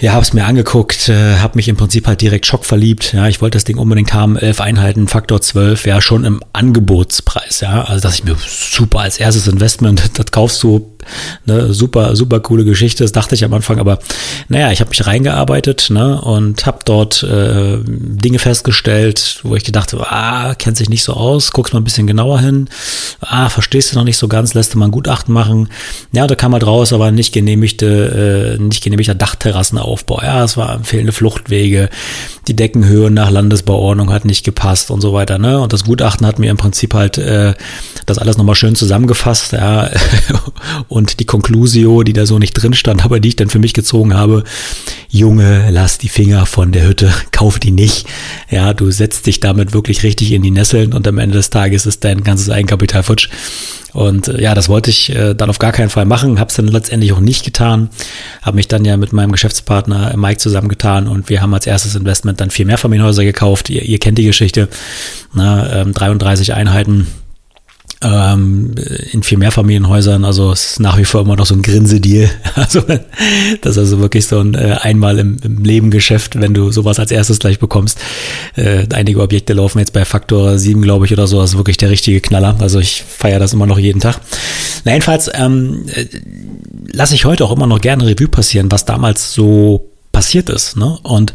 ja, 0.00 0.12
habe 0.12 0.22
es 0.22 0.32
mir 0.32 0.44
angeguckt, 0.44 1.08
äh, 1.08 1.36
habe 1.36 1.56
mich 1.56 1.68
im 1.68 1.76
Prinzip 1.76 2.06
halt 2.06 2.20
direkt 2.20 2.46
schockverliebt. 2.46 3.12
Ja, 3.12 3.28
ich 3.28 3.40
wollte 3.40 3.56
das 3.56 3.64
Ding 3.64 3.78
unbedingt 3.78 4.12
haben, 4.12 4.36
elf 4.36 4.60
Einheiten, 4.60 5.06
Faktor 5.06 5.40
12, 5.40 5.86
ja, 5.86 6.00
schon 6.00 6.24
im 6.24 6.42
Angebotspreis. 6.52 7.60
Ja, 7.60 7.84
also 7.84 8.02
dass 8.02 8.16
ich 8.16 8.24
mir 8.24 8.36
super 8.36 9.00
als 9.00 9.18
erstes 9.18 9.46
Investment, 9.46 10.02
das 10.18 10.26
kaufst 10.32 10.62
du 10.62 10.93
Ne, 11.46 11.72
super, 11.72 12.16
super 12.16 12.40
coole 12.40 12.64
Geschichte, 12.64 13.04
das 13.04 13.12
dachte 13.12 13.34
ich 13.34 13.44
am 13.44 13.52
Anfang, 13.54 13.78
aber 13.78 13.98
naja, 14.48 14.70
ich 14.72 14.80
habe 14.80 14.90
mich 14.90 15.06
reingearbeitet 15.06 15.90
ne, 15.90 16.20
und 16.20 16.66
habe 16.66 16.78
dort 16.84 17.22
äh, 17.22 17.78
Dinge 17.84 18.38
festgestellt, 18.38 19.40
wo 19.42 19.56
ich 19.56 19.64
gedacht 19.64 19.92
habe, 19.92 20.10
ah, 20.10 20.54
kennt 20.54 20.76
sich 20.76 20.88
nicht 20.88 21.02
so 21.02 21.14
aus, 21.14 21.52
guckst 21.52 21.74
mal 21.74 21.80
ein 21.80 21.84
bisschen 21.84 22.06
genauer 22.06 22.40
hin, 22.40 22.68
ah, 23.20 23.48
verstehst 23.48 23.92
du 23.92 23.96
noch 23.96 24.04
nicht 24.04 24.18
so 24.18 24.28
ganz, 24.28 24.54
lässt 24.54 24.74
du 24.74 24.78
mal 24.78 24.86
ein 24.86 24.90
Gutachten 24.90 25.34
machen. 25.34 25.68
Ja, 26.12 26.26
da 26.26 26.34
kam 26.34 26.52
halt 26.52 26.66
raus, 26.66 26.92
aber 26.92 27.10
nicht 27.10 27.32
genehmigte, 27.32 28.56
äh, 28.58 28.62
nicht 28.62 28.82
genehmigter 28.82 29.14
Dachterrassenaufbau. 29.14 30.22
Ja, 30.22 30.44
es 30.44 30.56
war 30.56 30.80
fehlende 30.82 31.12
Fluchtwege, 31.12 31.88
die 32.48 32.56
Deckenhöhe 32.56 33.10
nach 33.10 33.30
Landesbauordnung 33.30 34.12
hat 34.12 34.24
nicht 34.24 34.44
gepasst 34.44 34.90
und 34.90 35.00
so 35.00 35.12
weiter. 35.12 35.38
Ne? 35.38 35.60
Und 35.60 35.72
das 35.72 35.84
Gutachten 35.84 36.26
hat 36.26 36.38
mir 36.38 36.50
im 36.50 36.56
Prinzip 36.56 36.94
halt 36.94 37.18
äh, 37.18 37.54
das 38.06 38.18
alles 38.18 38.36
nochmal 38.36 38.54
schön 38.54 38.76
zusammengefasst, 38.76 39.52
ja, 39.52 39.90
und 40.94 41.18
die 41.18 41.24
Conclusio, 41.24 42.04
die 42.04 42.12
da 42.12 42.24
so 42.24 42.38
nicht 42.38 42.52
drin 42.52 42.72
stand, 42.72 43.04
aber 43.04 43.18
die 43.18 43.30
ich 43.30 43.36
dann 43.36 43.48
für 43.48 43.58
mich 43.58 43.74
gezogen 43.74 44.14
habe, 44.14 44.44
Junge, 45.10 45.68
lass 45.70 45.98
die 45.98 46.08
Finger 46.08 46.46
von 46.46 46.70
der 46.70 46.86
Hütte, 46.86 47.12
kauf 47.32 47.58
die 47.58 47.72
nicht. 47.72 48.06
Ja, 48.48 48.72
du 48.74 48.92
setzt 48.92 49.26
dich 49.26 49.40
damit 49.40 49.74
wirklich 49.74 50.04
richtig 50.04 50.30
in 50.30 50.42
die 50.42 50.52
Nesseln 50.52 50.92
und 50.92 51.08
am 51.08 51.18
Ende 51.18 51.36
des 51.36 51.50
Tages 51.50 51.84
ist 51.84 52.04
dein 52.04 52.22
ganzes 52.22 52.48
Eigenkapital 52.48 53.02
futsch. 53.02 53.28
Und 53.92 54.28
äh, 54.28 54.40
ja, 54.40 54.54
das 54.54 54.68
wollte 54.68 54.90
ich 54.90 55.10
äh, 55.10 55.34
dann 55.34 55.50
auf 55.50 55.58
gar 55.58 55.72
keinen 55.72 55.90
Fall 55.90 56.04
machen, 56.04 56.38
habe 56.38 56.50
es 56.50 56.56
dann 56.56 56.68
letztendlich 56.68 57.12
auch 57.12 57.20
nicht 57.20 57.44
getan, 57.44 57.90
habe 58.42 58.54
mich 58.54 58.68
dann 58.68 58.84
ja 58.84 58.96
mit 58.96 59.12
meinem 59.12 59.32
Geschäftspartner 59.32 60.16
Mike 60.16 60.38
zusammengetan 60.38 61.08
und 61.08 61.28
wir 61.28 61.42
haben 61.42 61.54
als 61.54 61.66
erstes 61.66 61.96
Investment 61.96 62.40
dann 62.40 62.50
vier 62.50 62.66
Mehrfamilienhäuser 62.66 63.24
gekauft. 63.24 63.68
Ihr, 63.68 63.82
ihr 63.82 63.98
kennt 63.98 64.18
die 64.18 64.26
Geschichte, 64.26 64.68
na, 65.32 65.80
ähm, 65.80 65.92
33 65.92 66.54
Einheiten 66.54 67.08
ähm, 68.04 68.74
in 69.12 69.22
vier 69.22 69.38
Mehrfamilienhäusern. 69.38 70.24
Also 70.24 70.52
es 70.52 70.72
ist 70.72 70.80
nach 70.80 70.98
wie 70.98 71.04
vor 71.04 71.22
immer 71.22 71.36
noch 71.36 71.46
so 71.46 71.54
ein 71.54 71.62
Grinsedeal. 71.62 72.30
Also 72.54 72.82
das 72.82 73.72
ist 73.72 73.78
also 73.78 73.98
wirklich 73.98 74.26
so 74.26 74.38
ein 74.38 74.54
äh, 74.54 74.76
einmal 74.80 75.18
im, 75.18 75.38
im 75.42 75.64
Leben 75.64 75.90
Geschäft, 75.90 76.40
wenn 76.40 76.54
du 76.54 76.70
sowas 76.70 77.00
als 77.00 77.10
erstes 77.10 77.38
gleich 77.38 77.58
bekommst. 77.58 77.98
Äh, 78.54 78.86
einige 78.92 79.20
Objekte 79.20 79.54
laufen 79.54 79.80
jetzt 79.80 79.92
bei 79.92 80.04
Faktor 80.04 80.58
7, 80.58 80.80
glaube 80.82 81.06
ich, 81.06 81.12
oder 81.12 81.26
so. 81.26 81.40
Das 81.40 81.50
ist 81.50 81.56
wirklich 81.56 81.78
der 81.78 81.90
richtige 81.90 82.20
Knaller. 82.20 82.56
Also 82.60 82.78
ich 82.78 83.02
feiere 83.02 83.40
das 83.40 83.52
immer 83.52 83.66
noch 83.66 83.78
jeden 83.78 84.00
Tag. 84.00 84.20
Na, 84.84 84.92
jedenfalls 84.92 85.30
ähm, 85.34 85.86
äh, 85.92 86.06
lasse 86.92 87.14
ich 87.14 87.24
heute 87.24 87.44
auch 87.44 87.52
immer 87.52 87.66
noch 87.66 87.80
gerne 87.80 88.06
Revue 88.06 88.28
passieren, 88.28 88.70
was 88.70 88.84
damals 88.84 89.32
so 89.32 89.90
passiert 90.12 90.48
ist. 90.48 90.76
Ne? 90.76 90.98
Und 91.02 91.34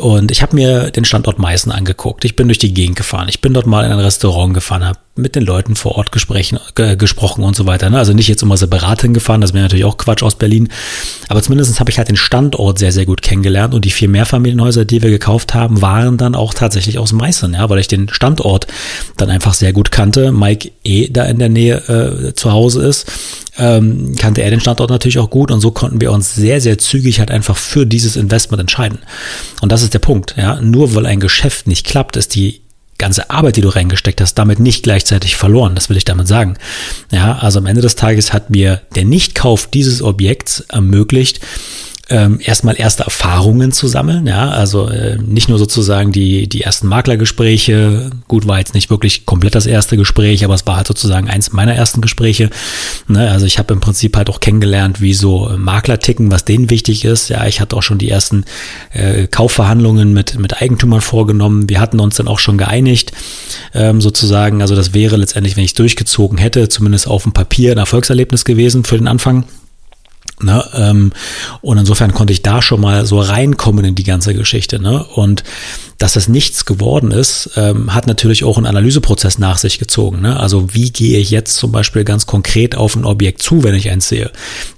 und 0.00 0.30
ich 0.30 0.42
habe 0.42 0.56
mir 0.56 0.90
den 0.90 1.04
Standort 1.04 1.38
Meißen 1.38 1.70
angeguckt. 1.70 2.24
Ich 2.24 2.34
bin 2.34 2.48
durch 2.48 2.58
die 2.58 2.72
Gegend 2.72 2.96
gefahren. 2.96 3.28
Ich 3.28 3.40
bin 3.40 3.52
dort 3.52 3.66
mal 3.66 3.84
in 3.84 3.92
ein 3.92 3.98
Restaurant 3.98 4.54
gefahren, 4.54 4.84
habe 4.84 4.98
mit 5.14 5.36
den 5.36 5.44
Leuten 5.44 5.76
vor 5.76 5.96
Ort 5.96 6.10
gesprochen, 6.10 6.58
äh, 6.76 6.96
gesprochen 6.96 7.44
und 7.44 7.54
so 7.54 7.66
weiter. 7.66 7.90
Ne? 7.90 7.98
Also 7.98 8.14
nicht 8.14 8.28
jetzt 8.28 8.42
immer 8.42 8.56
separat 8.56 9.02
hingefahren, 9.02 9.42
das 9.42 9.52
wäre 9.52 9.62
natürlich 9.62 9.84
auch 9.84 9.98
Quatsch 9.98 10.22
aus 10.22 10.36
Berlin. 10.36 10.70
Aber 11.28 11.42
zumindest 11.42 11.78
habe 11.78 11.90
ich 11.90 11.98
halt 11.98 12.08
den 12.08 12.16
Standort 12.16 12.78
sehr, 12.78 12.92
sehr 12.92 13.04
gut 13.04 13.20
kennengelernt. 13.20 13.74
Und 13.74 13.84
die 13.84 13.90
vier 13.90 14.08
Mehrfamilienhäuser, 14.08 14.86
die 14.86 15.02
wir 15.02 15.10
gekauft 15.10 15.54
haben, 15.54 15.82
waren 15.82 16.16
dann 16.16 16.34
auch 16.34 16.54
tatsächlich 16.54 16.98
aus 16.98 17.12
Meißen, 17.12 17.52
ja, 17.52 17.68
weil 17.68 17.78
ich 17.78 17.88
den 17.88 18.08
Standort 18.08 18.66
dann 19.18 19.28
einfach 19.28 19.52
sehr 19.52 19.74
gut 19.74 19.90
kannte. 19.90 20.32
Mike 20.32 20.70
E. 20.82 21.08
da 21.08 21.24
in 21.24 21.38
der 21.38 21.50
Nähe 21.50 21.76
äh, 22.30 22.34
zu 22.34 22.52
Hause 22.52 22.86
ist 22.86 23.06
ähm, 23.60 24.14
kannte 24.16 24.42
er 24.42 24.50
den 24.50 24.60
Standort 24.60 24.90
natürlich 24.90 25.18
auch 25.18 25.30
gut 25.30 25.50
und 25.50 25.60
so 25.60 25.70
konnten 25.70 26.00
wir 26.00 26.12
uns 26.12 26.34
sehr, 26.34 26.60
sehr 26.60 26.78
zügig 26.78 27.18
halt 27.18 27.30
einfach 27.30 27.56
für 27.56 27.86
dieses 27.86 28.16
Investment 28.16 28.60
entscheiden. 28.60 28.98
Und 29.60 29.70
das 29.70 29.82
ist 29.82 29.89
der 29.90 29.98
Punkt, 29.98 30.34
ja. 30.36 30.60
Nur 30.60 30.94
weil 30.94 31.06
ein 31.06 31.20
Geschäft 31.20 31.66
nicht 31.66 31.86
klappt, 31.86 32.16
ist 32.16 32.34
die 32.34 32.60
ganze 32.98 33.30
Arbeit, 33.30 33.56
die 33.56 33.62
du 33.62 33.68
reingesteckt 33.68 34.20
hast, 34.20 34.34
damit 34.34 34.60
nicht 34.60 34.82
gleichzeitig 34.82 35.36
verloren. 35.36 35.74
Das 35.74 35.88
will 35.88 35.96
ich 35.96 36.04
damit 36.04 36.28
sagen. 36.28 36.58
Ja, 37.10 37.38
also 37.38 37.58
am 37.58 37.66
Ende 37.66 37.80
des 37.80 37.96
Tages 37.96 38.32
hat 38.32 38.50
mir 38.50 38.82
der 38.94 39.04
Nichtkauf 39.04 39.66
dieses 39.66 40.02
Objekts 40.02 40.60
ermöglicht, 40.68 41.40
ähm, 42.10 42.40
erstmal 42.42 42.78
erste 42.78 43.04
Erfahrungen 43.04 43.70
zu 43.70 43.86
sammeln, 43.86 44.26
ja, 44.26 44.50
also 44.50 44.88
äh, 44.88 45.16
nicht 45.18 45.48
nur 45.48 45.58
sozusagen 45.58 46.10
die, 46.10 46.48
die 46.48 46.62
ersten 46.62 46.88
Maklergespräche, 46.88 48.10
gut, 48.26 48.48
war 48.48 48.58
jetzt 48.58 48.74
nicht 48.74 48.90
wirklich 48.90 49.26
komplett 49.26 49.54
das 49.54 49.66
erste 49.66 49.96
Gespräch, 49.96 50.44
aber 50.44 50.54
es 50.54 50.66
war 50.66 50.76
halt 50.76 50.88
sozusagen 50.88 51.30
eins 51.30 51.52
meiner 51.52 51.74
ersten 51.74 52.00
Gespräche, 52.00 52.50
ne? 53.06 53.30
also 53.30 53.46
ich 53.46 53.58
habe 53.60 53.72
im 53.72 53.80
Prinzip 53.80 54.16
halt 54.16 54.28
auch 54.28 54.40
kennengelernt, 54.40 55.00
wie 55.00 55.14
so 55.14 55.52
Makler 55.56 56.00
ticken, 56.00 56.32
was 56.32 56.44
denen 56.44 56.68
wichtig 56.68 57.04
ist, 57.04 57.28
ja, 57.28 57.46
ich 57.46 57.60
hatte 57.60 57.76
auch 57.76 57.82
schon 57.82 57.98
die 57.98 58.10
ersten 58.10 58.44
äh, 58.92 59.28
Kaufverhandlungen 59.28 60.12
mit, 60.12 60.36
mit 60.36 60.60
Eigentümern 60.60 61.00
vorgenommen, 61.00 61.68
wir 61.68 61.80
hatten 61.80 62.00
uns 62.00 62.16
dann 62.16 62.26
auch 62.26 62.40
schon 62.40 62.58
geeinigt, 62.58 63.12
ähm, 63.72 64.00
sozusagen, 64.00 64.62
also 64.62 64.74
das 64.74 64.94
wäre 64.94 65.16
letztendlich, 65.16 65.56
wenn 65.56 65.64
ich 65.64 65.74
durchgezogen 65.74 66.38
hätte, 66.38 66.68
zumindest 66.68 67.06
auf 67.06 67.22
dem 67.22 67.32
Papier 67.32 67.70
ein 67.70 67.78
Erfolgserlebnis 67.78 68.44
gewesen 68.44 68.82
für 68.82 68.98
den 68.98 69.06
Anfang. 69.06 69.44
Ne, 70.42 70.64
ähm, 70.74 71.12
und 71.60 71.76
insofern 71.78 72.14
konnte 72.14 72.32
ich 72.32 72.42
da 72.42 72.62
schon 72.62 72.80
mal 72.80 73.04
so 73.04 73.20
reinkommen 73.20 73.84
in 73.84 73.94
die 73.94 74.04
ganze 74.04 74.34
Geschichte. 74.34 74.80
Ne? 74.80 75.04
Und 75.04 75.44
dass 76.00 76.14
das 76.14 76.28
nichts 76.28 76.64
geworden 76.64 77.10
ist, 77.10 77.50
ähm, 77.56 77.94
hat 77.94 78.06
natürlich 78.06 78.42
auch 78.42 78.56
einen 78.56 78.64
Analyseprozess 78.64 79.38
nach 79.38 79.58
sich 79.58 79.78
gezogen. 79.78 80.22
Ne? 80.22 80.40
Also 80.40 80.72
wie 80.72 80.90
gehe 80.90 81.18
ich 81.18 81.30
jetzt 81.30 81.56
zum 81.56 81.72
Beispiel 81.72 82.04
ganz 82.04 82.24
konkret 82.24 82.74
auf 82.74 82.96
ein 82.96 83.04
Objekt 83.04 83.42
zu, 83.42 83.62
wenn 83.62 83.74
ich 83.74 83.90
eins 83.90 84.08
sehe? 84.08 84.30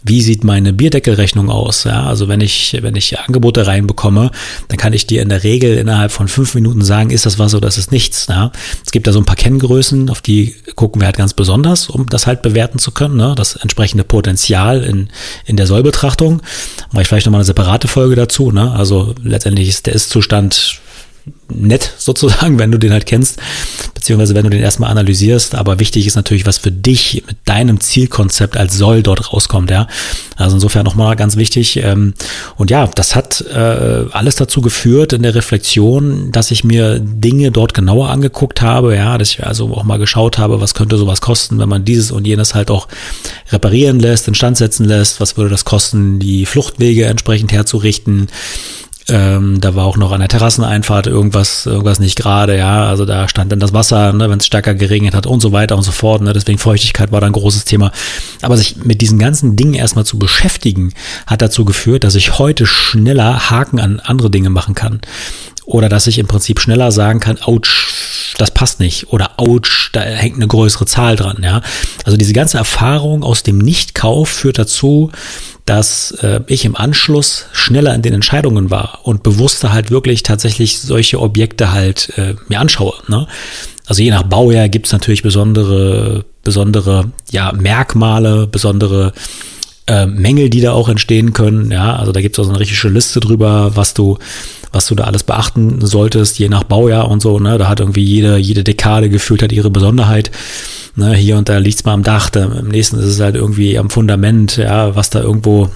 Wie 0.03 0.21
sieht 0.21 0.43
meine 0.43 0.73
Bierdeckelrechnung 0.73 1.49
aus? 1.49 1.85
Ja? 1.85 2.07
Also 2.07 2.27
wenn 2.27 2.41
ich, 2.41 2.77
wenn 2.83 2.97
ich 2.97 3.21
Angebote 3.21 3.69
reinbekomme, 3.69 4.33
dann 4.67 4.79
kann 4.79 4.93
ich 4.93 5.07
dir 5.07 5.23
in 5.23 5.29
der 5.29 5.45
Regel 5.45 5.79
innerhalb 5.79 6.11
von 6.11 6.27
fünf 6.27 6.57
Minuten 6.57 6.83
sagen, 6.83 7.11
ist 7.11 7.25
das 7.25 7.39
was 7.39 7.55
oder 7.55 7.69
ist 7.69 7.79
es 7.79 7.93
nichts. 7.93 8.27
Ja? 8.29 8.51
Es 8.85 8.91
gibt 8.91 9.07
da 9.07 9.13
so 9.13 9.21
ein 9.21 9.25
paar 9.25 9.37
Kenngrößen, 9.37 10.11
auf 10.11 10.23
die 10.23 10.57
gucken 10.75 11.01
wir 11.01 11.07
halt 11.07 11.17
ganz 11.17 11.35
besonders, 11.35 11.89
um 11.89 12.09
das 12.09 12.27
halt 12.27 12.43
bewerten 12.43 12.81
zu 12.81 12.91
können. 12.91 13.17
Ne? 13.17 13.35
Das 13.37 13.55
entsprechende 13.55 14.03
Potenzial 14.03 14.83
in, 14.83 15.09
in 15.45 15.57
der 15.57 15.69
Sollbetrachtung. 15.69 16.43
Mache 16.91 17.03
ich 17.03 17.09
vielleicht 17.09 17.27
nochmal 17.27 17.43
eine 17.43 17.47
separate 17.47 17.87
Folge 17.87 18.17
dazu. 18.17 18.51
Ne? 18.51 18.73
Also 18.73 19.15
letztendlich 19.23 19.69
ist 19.69 19.87
der 19.87 19.95
Ist-Zustand 19.95 20.81
nett 21.49 21.93
sozusagen, 21.99 22.59
wenn 22.59 22.73
du 22.73 22.79
den 22.79 22.93
halt 22.93 23.07
kennst, 23.07 23.39
beziehungsweise 23.95 24.35
wenn 24.35 24.45
du 24.45 24.51
den 24.51 24.63
erstmal 24.63 24.91
analysierst. 24.91 25.55
Aber 25.55 25.79
wichtig 25.79 26.07
ist 26.07 26.17
natürlich, 26.17 26.47
was 26.47 26.59
für 26.59 26.73
dich 26.73 27.23
mit 27.27 27.37
deinem 27.45 27.81
Zielkonzept 27.81 28.57
als 28.57 28.77
soll 28.77 29.03
dort 29.03 29.33
rauskommt, 29.33 29.71
ja. 29.71 29.87
Also 30.37 30.57
insofern 30.57 30.85
nochmal 30.85 31.15
ganz 31.17 31.37
wichtig. 31.37 31.77
Ähm, 31.77 32.15
und 32.57 32.71
ja, 32.71 32.87
das 32.87 33.15
hat 33.15 33.41
äh, 33.43 34.05
alles 34.11 34.37
dazu 34.37 34.61
geführt 34.61 35.13
in 35.13 35.23
der 35.23 35.35
Reflexion, 35.35 36.33
dass 36.33 36.51
ich 36.51 36.65
mir 36.65 36.99
Dinge 36.99 37.53
dort 37.53 37.75
genauer 37.75 38.11
angeguckt 38.11 38.61
habe, 38.61 38.97
ja, 38.97 39.19
dass 39.19 39.31
ich 39.31 39.47
also 39.47 39.73
auch 39.75 39.85
mal 39.85 39.99
geschaut 39.99 40.39
habe, 40.39 40.61
was 40.61 40.75
könnte 40.75 40.97
sowas 40.97 41.21
kosten, 41.21 41.59
wenn 41.59 41.69
man 41.69 41.85
dieses 41.85 42.11
und 42.11 42.27
jenes 42.27 42.55
halt 42.55 42.71
auch 42.71 42.89
reparieren 43.51 44.01
lässt, 44.01 44.27
instand 44.27 44.57
setzen 44.57 44.85
lässt, 44.85 45.21
was 45.21 45.37
würde 45.37 45.51
das 45.51 45.65
kosten, 45.65 46.19
die 46.19 46.47
Fluchtwege 46.47 47.05
entsprechend 47.05 47.53
herzurichten 47.53 48.29
ähm, 49.09 49.61
da 49.61 49.75
war 49.75 49.85
auch 49.85 49.97
noch 49.97 50.13
an 50.13 50.21
der 50.21 50.29
Terrasseneinfahrt 50.29 51.07
irgendwas, 51.07 51.67
irgendwas 51.67 51.99
nicht 51.99 52.17
gerade, 52.17 52.57
ja. 52.57 52.87
Also 52.87 53.05
da 53.05 53.29
stand 53.29 53.51
dann 53.51 53.61
das 53.61 53.73
Wasser, 53.73 54.13
ne, 54.13 54.31
wenn 54.31 54.39
es 54.39 54.47
stärker 54.47 54.75
geregnet 54.75 55.15
hat 55.15 55.27
und 55.27 55.41
so 55.41 55.53
weiter 55.53 55.77
und 55.77 55.83
so 55.83 55.93
fort. 55.93 56.23
Ne? 56.23 56.33
Deswegen 56.33 56.59
Feuchtigkeit 56.59 57.11
war 57.11 57.21
da 57.21 57.27
ein 57.27 57.33
großes 57.33 57.65
Thema. 57.65 57.91
Aber 58.43 58.57
sich 58.57 58.77
mit 58.77 59.01
diesen 59.01 59.19
ganzen 59.19 59.57
Dingen 59.57 59.75
erstmal 59.75 60.07
zu 60.07 60.19
beschäftigen, 60.19 60.93
hat 61.27 61.43
dazu 61.43 61.65
geführt, 61.65 62.05
dass 62.05 62.15
ich 62.15 62.39
heute 62.39 62.67
schneller 62.67 63.51
Haken 63.51 63.81
an 63.81 64.01
andere 64.01 64.31
Dinge 64.31 64.51
machen 64.51 64.75
kann. 64.75 65.01
Oder 65.65 65.89
dass 65.89 66.07
ich 66.07 66.19
im 66.19 66.27
Prinzip 66.27 66.61
schneller 66.61 66.93
sagen 66.93 67.21
kann, 67.21 67.39
das 68.39 68.53
passt 68.53 68.81
nicht. 68.81 69.13
Oder 69.13 69.33
ouch, 69.39 69.91
da 69.93 70.01
hängt 70.01 70.37
eine 70.37 70.47
größere 70.47 70.87
Zahl 70.87 71.17
dran, 71.17 71.39
ja. 71.43 71.61
Also 72.05 72.17
diese 72.17 72.33
ganze 72.33 72.59
Erfahrung 72.59 73.23
aus 73.23 73.43
dem 73.43 73.59
Nichtkauf 73.59 74.29
führt 74.29 74.59
dazu, 74.59 75.11
dass 75.65 76.11
äh, 76.23 76.41
ich 76.47 76.65
im 76.65 76.77
Anschluss 76.77 77.47
schneller 77.53 77.95
in 77.95 78.03
den 78.03 78.15
Entscheidungen 78.15 78.71
war 78.71 79.01
und 79.05 79.23
bewusster 79.23 79.73
halt 79.73 79.91
wirklich 79.91 80.23
tatsächlich 80.23 80.81
solche 80.81 81.21
Objekte 81.21 81.73
halt 81.73 82.17
äh, 82.17 82.35
mir 82.49 82.61
anschaue. 82.61 82.95
Ne? 83.09 83.29
Also 83.87 84.03
je 84.03 84.11
nach 84.11 84.25
Baujahr 84.25 84.69
gibt 84.69 84.87
es 84.87 84.93
natürlich 84.93 85.23
besondere, 85.23 86.25
besondere 86.43 87.13
ja, 87.31 87.53
Merkmale, 87.53 88.47
besondere 88.47 89.13
äh, 89.87 90.07
Mängel, 90.07 90.51
die 90.51 90.61
da 90.61 90.73
auch 90.73 90.89
entstehen 90.89 91.33
können. 91.33 91.71
Ja, 91.71 91.97
also 91.97 92.13
da 92.13 92.21
gibt 92.21 92.37
es 92.37 92.39
auch 92.39 92.45
so 92.45 92.51
eine 92.51 92.61
richtige 92.61 92.89
Liste 92.89 93.21
drüber, 93.21 93.73
was 93.75 93.95
du, 93.95 94.19
was 94.73 94.87
du 94.87 94.95
da 94.95 95.05
alles 95.05 95.25
beachten 95.25 95.85
solltest, 95.85 96.39
je 96.39 96.49
nach 96.49 96.65
Baujahr 96.65 97.11
und 97.11 97.21
so. 97.21 97.39
Ne? 97.39 97.59
Da 97.59 97.69
hat 97.69 97.81
irgendwie 97.81 98.05
jede, 98.05 98.37
jede 98.37 98.65
Dekade 98.65 99.11
gefühlt 99.11 99.43
hat 99.43 99.53
ihre 99.53 99.71
Besonderheit. 99.71 100.31
Ne, 100.95 101.15
hier 101.15 101.39
und 101.39 101.49
da 101.49 101.57
liegt 101.57 101.79
es 101.79 101.85
mal 101.87 101.95
am 101.95 102.03
Dach, 102.03 102.29
da, 102.29 102.45
im 102.45 102.69
nächsten 102.69 102.99
ist 102.99 103.07
es 103.07 103.21
halt 103.21 103.35
irgendwie 103.35 103.79
am 103.79 103.89
Fundament, 103.89 104.59
ja, 104.59 104.95
was 104.95 105.09
da 105.09 105.23
irgendwo 105.23 105.71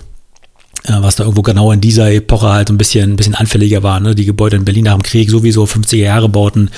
was 0.88 1.16
da 1.16 1.24
irgendwo 1.24 1.42
genau 1.42 1.72
in 1.72 1.80
dieser 1.80 2.12
Epoche 2.12 2.48
halt 2.48 2.70
ein 2.70 2.78
bisschen, 2.78 3.12
ein 3.12 3.16
bisschen 3.16 3.34
anfälliger 3.34 3.82
war. 3.82 4.00
Ne? 4.00 4.14
Die 4.14 4.24
Gebäude 4.24 4.56
in 4.56 4.64
Berlin 4.64 4.84
nach 4.84 4.94
dem 4.94 5.02
Krieg 5.02 5.30
sowieso 5.30 5.64
50er 5.64 5.96
Jahre 5.96 6.28
bauten. 6.28 6.70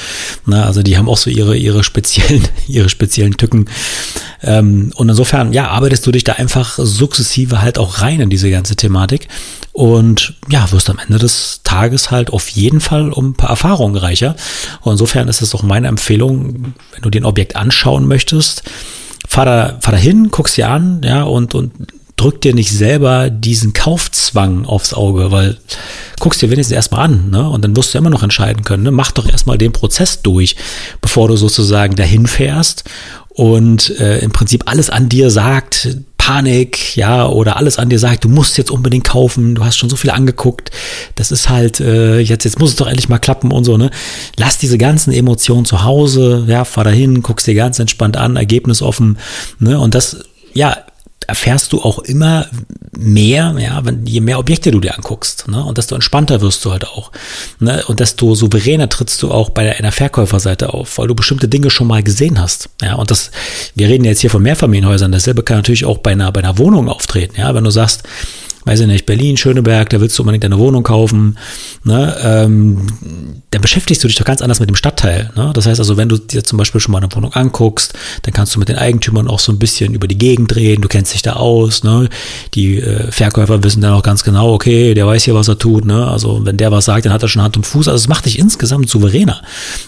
Ne? 0.47 0.65
Also 0.65 0.83
die 0.83 0.97
haben 0.97 1.09
auch 1.09 1.19
so 1.19 1.31
ihre, 1.31 1.57
ihre 1.57 1.85
speziellen, 1.85 2.43
ihre 2.69 2.89
speziellen 2.89 3.37
Tücken. 3.37 3.67
Ähm, 4.43 4.93
und 4.95 5.09
insofern, 5.09 5.53
ja, 5.53 5.69
arbeitest 5.69 6.07
du 6.07 6.13
dich 6.13 6.25
da 6.25 6.35
einfach 6.35 6.79
sukzessive 6.79 7.61
halt 7.61 7.79
auch 7.79 8.01
rein 8.01 8.21
in 8.21 8.31
diese 8.31 8.51
ganze 8.51 8.77
Thematik 8.77 9.29
und 9.73 10.35
ja, 10.49 10.71
wirst 10.73 10.91
am 10.91 10.99
Ende 10.99 11.19
des 11.19 11.61
Tages 11.65 12.11
halt 12.11 12.33
auf 12.33 12.49
jeden 12.49 12.81
Fall 12.81 13.13
um 13.13 13.31
ein 13.31 13.35
paar 13.35 13.51
Erfahrungen 13.51 13.97
reicher. 13.97 14.37
Und 14.81 14.93
insofern 14.93 15.29
ist 15.29 15.43
es 15.43 15.55
auch 15.55 15.63
meine 15.63 15.89
Empfehlung, 15.89 16.75
wenn 16.93 17.03
du 17.03 17.11
dir 17.11 17.21
ein 17.21 17.27
Objekt 17.27 17.57
anschauen 17.57 18.07
möchtest, 18.07 18.63
fahr 19.29 19.45
da, 19.45 19.79
fahr 19.81 19.93
da 19.93 19.99
hin, 19.99 20.29
guck's 20.31 20.55
dir 20.55 20.69
an, 20.69 21.03
ja, 21.05 21.25
und, 21.25 21.55
und 21.55 21.73
drück 22.19 22.41
dir 22.41 22.55
nicht 22.55 22.71
selber 22.71 23.31
diesen 23.31 23.73
Kaufzwang 23.73 24.67
aufs 24.67 24.93
Auge, 24.93 25.31
weil 25.31 25.57
guckst 26.21 26.43
dir 26.43 26.51
wenigstens 26.51 26.75
erstmal 26.75 27.07
an, 27.07 27.31
ne? 27.31 27.49
Und 27.49 27.65
dann 27.65 27.77
wirst 27.77 27.95
du 27.95 27.99
immer 27.99 28.11
noch 28.11 28.23
entscheiden 28.23 28.65
können, 28.65 28.83
ne? 28.83 28.91
Mach 28.91 29.13
doch 29.13 29.29
erstmal 29.29 29.59
den 29.59 29.73
Prozess 29.73 30.23
durch, 30.23 30.57
bevor 31.01 31.29
du 31.29 31.37
sozusagen 31.37 31.95
dahin 31.95 32.27
fährst 32.27 32.85
und 33.39 33.99
äh, 34.01 34.19
im 34.19 34.33
Prinzip 34.33 34.65
alles 34.67 34.91
an 34.91 35.09
dir 35.09 35.31
sagt, 35.31 35.89
Panik, 36.17 36.97
ja, 36.97 37.27
oder 37.27 37.57
alles 37.57 37.79
an 37.79 37.89
dir 37.89 38.01
sagt, 38.01 38.25
du 38.25 38.29
musst 38.29 38.59
jetzt 38.59 38.71
unbedingt 38.73 39.05
kaufen, 39.05 39.55
du 39.55 39.65
hast 39.65 39.79
schon 39.79 39.89
so 39.89 39.95
viel 39.95 40.11
angeguckt, 40.11 40.73
das 41.15 41.31
ist 41.31 41.49
halt, 41.49 41.79
äh, 41.79 42.19
jetzt, 42.19 42.45
jetzt 42.45 42.59
muss 42.59 42.71
es 42.71 42.77
doch 42.77 42.89
endlich 42.89 43.09
mal 43.09 43.19
klappen 43.19 43.53
und 43.53 43.63
so, 43.63 43.79
ne? 43.79 43.91
Lass 44.37 44.59
diese 44.59 44.77
ganzen 44.77 45.13
Emotionen 45.13 45.65
zu 45.65 45.85
Hause, 45.85 46.45
ja, 46.49 46.65
fahr 46.65 46.83
dahin, 46.83 47.23
guckst 47.23 47.47
dir 47.47 47.55
ganz 47.55 47.79
entspannt 47.79 48.17
an, 48.17 48.35
ergebnisoffen, 48.35 49.19
ne? 49.61 49.79
Und 49.79 49.95
das, 49.95 50.19
ja, 50.53 50.77
erfährst 51.29 51.75
du 51.75 51.83
auch 51.83 51.99
immer 51.99 52.47
mehr, 52.97 53.55
ja, 53.59 53.85
wenn, 53.85 54.07
je 54.07 54.21
mehr 54.21 54.39
Objekte 54.39 54.71
du 54.71 54.81
dir 54.81 54.97
anguckst, 54.97 55.47
ne, 55.47 55.63
und 55.63 55.77
desto 55.77 55.95
entspannter 55.95 56.41
wirst 56.41 56.65
du 56.65 56.73
halt 56.73 56.87
auch, 56.87 57.13
ne, 57.61 57.85
und 57.87 58.01
desto 58.01 58.35
souveräner 58.35 58.89
trittst 58.89 59.23
du 59.23 59.31
auch 59.31 59.51
bei 59.51 59.77
einer 59.77 59.93
Verkäuferseite 59.93 60.73
auf, 60.73 60.97
weil 60.97 61.07
du 61.07 61.15
bestimmte 61.15 61.47
Dinge 61.47 61.69
schon 61.69 61.87
mal 61.87 62.03
gesehen 62.03 62.41
hast, 62.41 62.71
ja, 62.83 62.95
und 62.95 63.11
das, 63.11 63.31
wir 63.75 63.89
reden 63.89 64.05
jetzt 64.05 64.21
hier 64.21 64.31
von 64.31 64.43
Mehrfamilienhäusern, 64.43 65.13
dasselbe 65.13 65.43
kann 65.43 65.59
natürlich 65.59 65.85
auch 65.85 65.99
bei 65.99 66.13
einer, 66.13 66.33
bei 66.33 66.41
einer 66.41 66.57
Wohnung 66.57 66.89
auftreten, 66.89 67.39
ja, 67.39 67.55
wenn 67.55 67.65
du 67.65 67.71
sagst, 67.71 68.05
weiß 68.69 68.81
ich 68.81 68.87
nicht, 68.87 69.07
Berlin, 69.07 69.39
Schöneberg, 69.39 69.89
da 69.89 70.01
willst 70.01 70.19
du 70.19 70.23
unbedingt 70.23 70.45
eine 70.45 70.59
Wohnung 70.59 70.83
kaufen, 70.83 71.39
ne, 71.85 72.15
ähm, 72.23 72.87
dann 73.51 73.63
beschäftigst 73.63 74.05
du 74.05 74.09
dich 74.09 74.17
doch 74.17 74.27
ganz 74.27 74.43
anders 74.43 74.61
mit 74.61 74.69
dem 74.69 74.77
Stadtteil. 74.77 75.31
Ne? 75.37 75.53
Das 75.55 75.67
heißt 75.67 75.81
also, 75.81 75.97
wenn 75.97 76.11
du 76.11 76.19
dir 76.19 76.45
zum 76.45 76.59
Beispiel 76.59 76.79
schon 76.81 76.93
mal 76.93 76.99
eine 76.99 77.11
Wohnung 77.15 77.33
anguckst, 77.33 77.95
dann 78.23 78.35
kannst 78.35 78.55
du 78.55 78.59
mit 78.59 78.69
den 78.69 78.77
Eigentümern 78.77 79.27
auch 79.27 79.39
so 79.39 79.53
ein 79.53 79.59
bisschen 79.59 79.95
über 79.95 80.07
die 80.07 80.19
Gegend 80.19 80.55
reden, 80.55 80.83
du 80.83 80.89
kennst 80.89 81.15
dich 81.15 81.23
da 81.23 81.35
aus, 81.35 81.83
ne? 81.83 82.11
Die 82.53 82.77
äh, 82.77 83.11
Verkäufer 83.11 83.63
wissen 83.63 83.81
dann 83.81 83.95
auch 83.95 84.03
ganz 84.03 84.23
genau, 84.23 84.53
okay, 84.53 84.93
der 84.93 85.07
weiß 85.07 85.25
hier, 85.25 85.35
was 85.35 85.49
er 85.49 85.59
tut, 85.59 85.87
ne? 85.87 86.07
Also 86.07 86.45
wenn 86.45 86.59
der 86.59 86.71
was 86.71 86.85
sagt, 86.85 87.07
dann 87.07 87.13
hat 87.15 87.23
er 87.23 87.29
schon 87.29 87.43
Hand 87.43 87.57
und 87.57 87.67
Fuß. 87.67 87.89
Also 87.89 87.97
es 87.97 88.09
macht 88.09 88.27
dich 88.27 88.39
insgesamt 88.39 88.91
souveräner. 88.91 89.41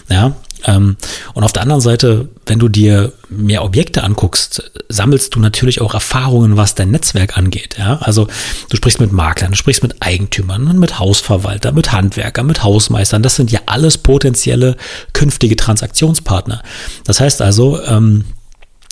Ja, 0.09 0.35
und 0.67 1.43
auf 1.43 1.53
der 1.53 1.63
anderen 1.63 1.81
Seite, 1.81 2.29
wenn 2.45 2.59
du 2.59 2.67
dir 2.67 3.13
mehr 3.29 3.63
Objekte 3.63 4.03
anguckst, 4.03 4.71
sammelst 4.89 5.33
du 5.35 5.39
natürlich 5.39 5.81
auch 5.81 5.93
Erfahrungen, 5.93 6.57
was 6.57 6.75
dein 6.75 6.91
Netzwerk 6.91 7.37
angeht. 7.37 7.77
Ja? 7.79 7.97
Also 8.01 8.27
du 8.69 8.77
sprichst 8.77 8.99
mit 8.99 9.11
Maklern, 9.11 9.51
du 9.51 9.57
sprichst 9.57 9.83
mit 9.83 10.01
Eigentümern, 10.01 10.77
mit 10.77 10.99
Hausverwaltern, 10.99 11.73
mit 11.73 11.91
Handwerkern, 11.91 12.45
mit 12.45 12.63
Hausmeistern. 12.63 13.23
Das 13.23 13.35
sind 13.35 13.51
ja 13.51 13.61
alles 13.65 13.97
potenzielle 13.97 14.75
künftige 15.13 15.55
Transaktionspartner. 15.55 16.61
Das 17.05 17.19
heißt 17.19 17.41
also, 17.41 17.81
ähm, 17.83 18.25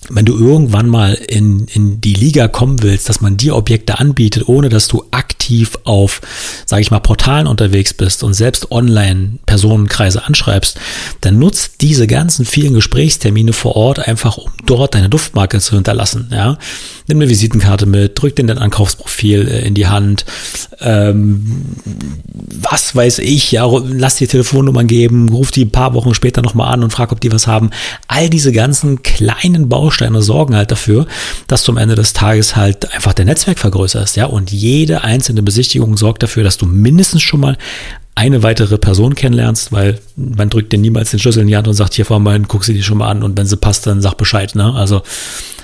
wenn 0.10 0.25
du 0.25 0.38
irgendwann 0.38 0.88
mal 0.88 1.13
in, 1.13 1.65
in 1.68 2.00
die 2.01 2.13
Liga 2.13 2.48
kommen 2.48 2.82
willst, 2.82 3.10
dass 3.10 3.22
man 3.22 3.38
dir 3.38 3.56
Objekte 3.56 4.00
anbietet, 4.00 4.48
ohne 4.48 4.70
dass 4.70 4.88
du 4.88 5.03
aktiv 5.12 5.77
auf, 5.84 6.22
sage 6.65 6.82
ich 6.82 6.91
mal, 6.91 7.00
Portalen 7.00 7.48
unterwegs 7.48 7.94
bist 7.94 8.24
und 8.24 8.34
selbst 8.34 8.72
online 8.72 9.39
Personenkreise 9.46 10.25
anschreibst, 10.25 10.79
dann 11.22 11.38
nutzt 11.38 11.82
diese 11.82 12.08
ganzen 12.08 12.46
vielen 12.46 12.74
Gesprächstermine 12.74 13.53
vor 13.53 13.75
Ort 13.75 14.00
einfach, 14.00 14.38
um 14.38 14.51
dort 14.69 14.95
deine 14.95 15.09
Duftmarke 15.09 15.59
zu 15.59 15.75
hinterlassen. 15.75 16.29
Ja? 16.31 16.57
Nimm 17.07 17.17
eine 17.17 17.29
Visitenkarte 17.29 17.85
mit, 17.85 18.21
drück 18.21 18.35
dir 18.35 18.45
dein 18.45 18.57
Ankaufsprofil 18.57 19.47
äh, 19.47 19.67
in 19.67 19.73
die 19.73 19.88
Hand, 19.88 20.25
ähm, 20.79 21.75
was 22.61 22.95
weiß 22.95 23.19
ich, 23.19 23.51
ja, 23.51 23.65
lass 23.67 24.17
die 24.17 24.27
Telefonnummern 24.27 24.88
geben, 24.88 25.29
ruf 25.29 25.51
die 25.51 25.65
ein 25.65 25.71
paar 25.71 25.93
Wochen 25.93 26.13
später 26.13 26.41
nochmal 26.41 26.73
an 26.73 26.83
und 26.83 26.91
frag, 26.91 27.11
ob 27.11 27.19
die 27.19 27.31
was 27.31 27.47
haben. 27.47 27.71
All 28.07 28.29
diese 28.29 28.51
ganzen 28.51 29.01
kleinen 29.01 29.69
Bausteine 29.69 30.21
sorgen 30.21 30.55
halt 30.55 30.71
dafür, 30.71 31.07
dass 31.47 31.63
du 31.63 31.71
am 31.71 31.77
Ende 31.77 31.95
des 31.95 32.13
Tages 32.13 32.55
halt 32.55 32.93
einfach 32.93 33.13
dein 33.13 33.27
Netzwerk 33.27 33.59
vergrößerst, 33.59 34.15
ja. 34.17 34.25
Und 34.25 34.51
jede 34.51 35.03
einzelne 35.03 35.41
Besichtigung 35.41 35.97
sorgt 35.97 36.21
dafür, 36.23 36.43
dass 36.43 36.57
du 36.57 36.65
mindestens 36.65 37.21
schon 37.21 37.39
mal 37.39 37.57
eine 38.19 38.43
weitere 38.43 38.77
Person 38.77 39.15
kennenlernst, 39.15 39.71
weil 39.71 39.97
man 40.17 40.49
drückt 40.49 40.73
dir 40.73 40.77
niemals 40.77 41.11
den 41.11 41.19
Schlüssel 41.19 41.41
in 41.41 41.47
die 41.47 41.55
Hand 41.55 41.69
und 41.69 41.73
sagt, 41.73 41.93
hier 41.93 42.05
fahr 42.05 42.19
mal, 42.19 42.38
guck 42.41 42.65
sie 42.65 42.73
dir 42.73 42.83
schon 42.83 42.97
mal 42.97 43.09
an 43.09 43.23
und 43.23 43.38
wenn 43.38 43.45
sie 43.45 43.55
passt, 43.55 43.88
dann 43.88 44.01
sag 44.01 44.15
Bescheid, 44.15 44.55
ne? 44.55 44.73
Also 44.73 45.01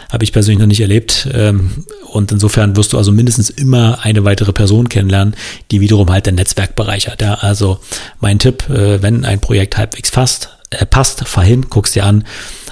habe 0.10 0.24
ich 0.24 0.32
persönlich 0.32 0.60
noch 0.60 0.68
nicht 0.68 0.80
erlebt. 0.80 1.28
Ähm, 1.34 1.84
und 2.10 2.32
insofern 2.32 2.78
wirst 2.78 2.94
du 2.94 2.98
also 2.98 3.12
mindestens 3.12 3.50
immer 3.50 4.00
eine 4.04 4.24
weitere 4.24 4.54
Person 4.54 4.88
kennenlernen, 4.88 5.36
die 5.70 5.82
wiederum 5.82 6.10
halt 6.10 6.28
dein 6.28 6.36
Netzwerk 6.36 6.78
bereichert. 6.78 7.22
Ja, 7.22 7.34
also 7.34 7.80
mein 8.22 8.40
Tipp, 8.40 8.70
äh, 8.70 9.02
wenn 9.02 9.26
ein 9.26 9.42
Projekt 9.42 9.76
halbwegs 9.76 10.12
passt, 10.12 10.50
äh, 10.70 10.86
passt, 10.86 11.28
fahr 11.28 11.44
hin, 11.44 11.66
guckst 11.70 11.96
dir 11.96 12.06
an 12.06 12.24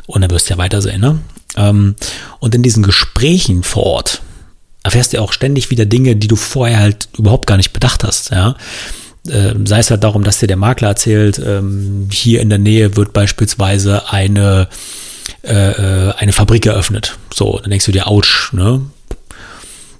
und 0.06 0.22
dann 0.22 0.32
wirst 0.32 0.50
du 0.50 0.54
ja 0.54 0.58
weitersehen. 0.58 1.02
Ne? 1.02 1.20
Ähm, 1.58 1.96
und 2.40 2.56
in 2.56 2.64
diesen 2.64 2.84
Gesprächen 2.84 3.64
vor 3.64 3.84
Ort 3.84 4.22
erfährst 4.84 5.12
du 5.12 5.22
auch 5.22 5.34
ständig 5.34 5.70
wieder 5.70 5.86
Dinge, 5.86 6.16
die 6.16 6.30
du 6.30 6.38
vorher 6.38 6.80
halt 6.80 7.10
überhaupt 7.18 7.48
gar 7.48 7.58
nicht 7.58 7.74
bedacht 7.74 8.06
hast. 8.06 8.32
Ja? 8.32 8.56
Ähm, 9.30 9.66
sei 9.66 9.80
es 9.80 9.90
halt 9.90 10.04
darum, 10.04 10.24
dass 10.24 10.40
dir 10.40 10.48
der 10.48 10.58
Makler 10.58 10.90
erzählt, 10.90 11.42
ähm, 11.46 12.10
hier 12.12 12.42
in 12.42 12.50
der 12.50 12.60
Nähe 12.60 12.98
wird 12.98 13.14
beispielsweise 13.14 14.12
eine 14.12 14.68
äh, 15.44 15.72
äh, 15.72 16.14
eine 16.18 16.34
Fabrik 16.34 16.66
eröffnet. 16.66 17.18
So, 17.34 17.60
dann 17.60 17.70
denkst 17.70 17.86
du 17.86 17.92
dir, 17.92 18.08
ouch, 18.08 18.52
ne? 18.54 18.82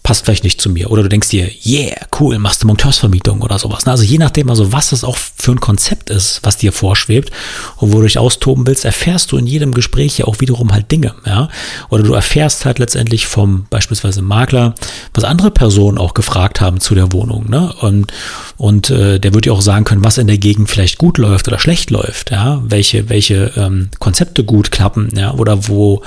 Passt 0.04 0.26
vielleicht 0.26 0.44
nicht 0.44 0.60
zu 0.60 0.70
mir. 0.70 0.92
Oder 0.92 1.04
du 1.04 1.10
denkst 1.10 1.30
dir, 1.30 1.50
yeah, 1.66 1.96
cool, 2.20 2.38
machst 2.38 2.62
du 2.62 2.68
Monteursvermietung 2.68 3.42
oder 3.42 3.58
sowas. 3.58 3.88
Also 3.88 4.04
je 4.04 4.18
nachdem, 4.18 4.50
also 4.50 4.74
was 4.74 4.90
das 4.90 5.06
auch 5.06 5.18
für 5.18 5.54
ein 5.54 5.62
Konzept 5.62 6.10
ist, 6.10 6.42
was 6.44 6.58
dir 6.58 6.74
vorschwebt 6.74 7.32
und 7.78 7.94
wo 7.94 7.98
du 7.98 8.04
dich 8.04 8.18
austoben 8.18 8.68
willst, 8.68 8.84
erfährst 8.84 9.32
du 9.32 9.38
in 9.38 9.48
jedem 9.48 9.74
Gespräch 9.74 10.18
ja 10.18 10.26
auch 10.26 10.42
wiederum 10.42 10.74
halt 10.74 10.92
Dinge, 10.92 11.16
ja. 11.26 11.48
Oder 11.90 12.04
du 12.04 12.14
erfährst 12.14 12.66
halt 12.66 12.80
letztendlich 12.80 13.28
vom 13.28 13.66
beispielsweise 13.70 14.22
Makler, 14.22 14.76
was 15.14 15.24
andere 15.24 15.52
Personen 15.52 15.98
auch 15.98 16.14
gefragt 16.14 16.60
haben 16.60 16.82
zu 16.82 16.96
der 16.96 17.14
Wohnung, 17.14 17.50
ne? 17.50 17.74
Und, 17.80 18.12
und 18.58 18.90
äh, 18.90 19.20
der 19.20 19.34
wird 19.34 19.46
dir 19.46 19.54
auch 19.54 19.62
sagen 19.62 19.86
können, 19.86 20.04
was 20.04 20.18
in 20.18 20.28
der 20.28 20.38
Gegend 20.38 20.70
vielleicht 20.70 20.98
gut 20.98 21.18
läuft 21.18 21.48
oder 21.48 21.60
schlecht 21.60 21.92
läuft, 21.92 22.32
ja. 22.32 22.62
Welche, 22.66 23.08
welche 23.08 23.54
ähm, 23.56 23.90
Konzepte 24.00 24.44
gut 24.44 24.72
klappen, 24.72 25.12
ja. 25.16 25.34
Oder 25.34 25.70
wo 25.70 26.04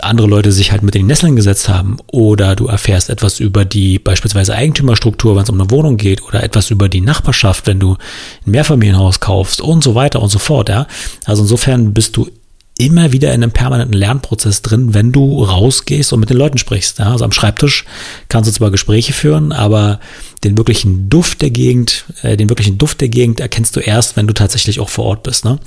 andere 0.00 0.26
Leute 0.26 0.52
sich 0.52 0.72
halt 0.72 0.82
mit 0.82 0.94
die 0.94 1.02
Nesseln 1.02 1.36
gesetzt 1.36 1.68
haben 1.68 1.98
oder 2.10 2.56
du 2.56 2.66
erfährst 2.66 3.10
etwas 3.10 3.40
über 3.40 3.64
die 3.64 3.98
beispielsweise 3.98 4.54
Eigentümerstruktur, 4.54 5.36
wenn 5.36 5.44
es 5.44 5.50
um 5.50 5.60
eine 5.60 5.70
Wohnung 5.70 5.96
geht 5.96 6.22
oder 6.22 6.42
etwas 6.42 6.70
über 6.70 6.88
die 6.88 7.00
Nachbarschaft, 7.00 7.66
wenn 7.66 7.80
du 7.80 7.92
ein 7.92 8.50
Mehrfamilienhaus 8.50 9.20
kaufst 9.20 9.60
und 9.60 9.84
so 9.84 9.94
weiter 9.94 10.20
und 10.20 10.30
so 10.30 10.38
fort, 10.38 10.68
ja. 10.68 10.86
Also 11.24 11.42
insofern 11.42 11.94
bist 11.94 12.16
du 12.16 12.28
immer 12.76 13.12
wieder 13.12 13.32
in 13.32 13.42
einem 13.42 13.52
permanenten 13.52 13.94
Lernprozess 13.94 14.62
drin, 14.62 14.94
wenn 14.94 15.12
du 15.12 15.44
rausgehst 15.44 16.12
und 16.12 16.20
mit 16.20 16.30
den 16.30 16.36
Leuten 16.36 16.58
sprichst. 16.58 16.98
Ja? 16.98 17.12
Also 17.12 17.24
am 17.24 17.30
Schreibtisch 17.30 17.84
kannst 18.28 18.50
du 18.50 18.54
zwar 18.54 18.72
Gespräche 18.72 19.12
führen, 19.12 19.52
aber 19.52 20.00
den 20.42 20.58
wirklichen 20.58 21.08
Duft 21.08 21.40
der 21.40 21.50
Gegend, 21.50 22.04
äh, 22.22 22.36
den 22.36 22.48
wirklichen 22.48 22.76
Duft 22.76 23.00
der 23.00 23.08
Gegend 23.08 23.38
erkennst 23.38 23.76
du 23.76 23.80
erst, 23.80 24.16
wenn 24.16 24.26
du 24.26 24.34
tatsächlich 24.34 24.80
auch 24.80 24.88
vor 24.88 25.04
Ort 25.04 25.22
bist. 25.22 25.44
Ne? 25.44 25.60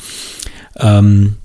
Ähm, 0.80 1.38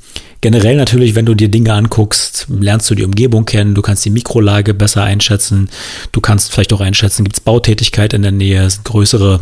Generell 0.43 0.77
natürlich, 0.77 1.15
wenn 1.15 1.25
du 1.25 1.35
dir 1.35 1.49
Dinge 1.49 1.73
anguckst, 1.73 2.49
lernst 2.51 2.91
du 2.91 2.97
die 2.97 3.05
Umgebung 3.05 3.45
kennen, 3.47 3.77
du 3.77 3.81
kannst 3.81 4.05
die 4.05 4.11
Mikrolage 4.11 4.75
besser 4.75 5.05
einschätzen, 5.05 5.71
du 6.11 6.21
kannst 6.21 6.53
vielleicht 6.53 6.73
auch 6.73 6.81
einschätzen, 6.81 7.23
gibt 7.23 7.37
es 7.37 7.41
Bautätigkeit 7.41 8.13
in 8.13 8.23
der 8.23 8.33
Nähe, 8.33 8.69
sind 8.69 8.85
größere 8.85 9.41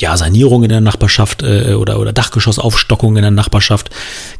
ja, 0.00 0.16
Sanierung 0.16 0.62
in 0.62 0.68
der 0.68 0.80
Nachbarschaft 0.80 1.42
äh, 1.42 1.74
oder, 1.74 1.98
oder 1.98 2.12
Dachgeschossaufstockung 2.12 3.16
in 3.16 3.22
der 3.22 3.30
Nachbarschaft 3.30 3.90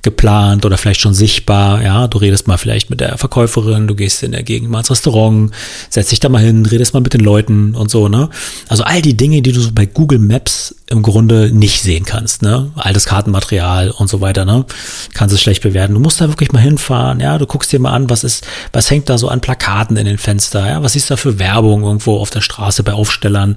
geplant 0.03 0.65
oder 0.65 0.79
vielleicht 0.79 1.01
schon 1.01 1.15
sichtbar. 1.15 1.83
Ja, 1.83 2.09
du 2.09 2.19
redest 2.19 2.47
mal 2.47 2.57
vielleicht 2.57 2.91
mit 2.91 3.01
der 3.01 3.19
Verkäuferin, 3.19 3.87
du 3.87 3.95
gehst 3.95 4.23
in 4.23 4.33
der 4.33 4.43
Gegend 4.43 4.71
mal 4.71 4.79
ins 4.79 4.91
Restaurant, 4.91 5.53
setzt 5.89 6.13
dich 6.13 6.21
da 6.21 6.29
mal 6.29 6.43
hin, 6.43 6.65
redest 6.65 6.95
mal 6.95 7.01
mit 7.01 7.13
den 7.13 7.21
Leuten 7.21 7.75
und 7.75 7.91
so, 7.91 8.09
ne? 8.09 8.31
Also 8.69 8.85
all 8.85 9.03
die 9.03 9.17
Dinge, 9.17 9.43
die 9.43 9.53
du 9.53 9.61
so 9.61 9.71
bei 9.73 9.87
Google 9.87 10.19
Maps 10.19 10.75
im 10.91 11.03
Grunde 11.03 11.51
nicht 11.53 11.83
sehen 11.83 12.05
kannst, 12.05 12.43
ne? 12.43 12.71
Altes 12.77 13.07
Kartenmaterial 13.07 13.91
und 13.91 14.09
so 14.09 14.21
weiter, 14.21 14.45
ne? 14.45 14.67
Kannst 15.15 15.35
es 15.35 15.41
schlecht 15.41 15.63
bewerten. 15.63 15.95
Du 15.95 16.01
musst 16.01 16.21
da 16.21 16.29
wirklich 16.29 16.53
mal 16.53 16.61
hinfahren, 16.61 17.21
ja? 17.21 17.39
Du 17.39 17.47
guckst 17.47 17.73
dir 17.73 17.81
mal 17.81 17.93
an, 17.93 18.11
was 18.11 18.25
ist, 18.25 18.47
was 18.73 18.91
hängt 18.91 19.09
da 19.09 19.17
so 19.17 19.29
an 19.29 19.41
Plakaten 19.41 19.97
in 19.97 20.05
den 20.05 20.19
Fenster, 20.19 20.67
ja? 20.67 20.83
Was 20.83 20.97
ist 20.97 21.11
da 21.11 21.17
für 21.17 21.39
Werbung 21.39 21.83
irgendwo 21.83 22.19
auf 22.19 22.31
der 22.31 22.43
Straße 22.43 22.83
bei 22.83 22.93
Aufstellern? 22.93 23.55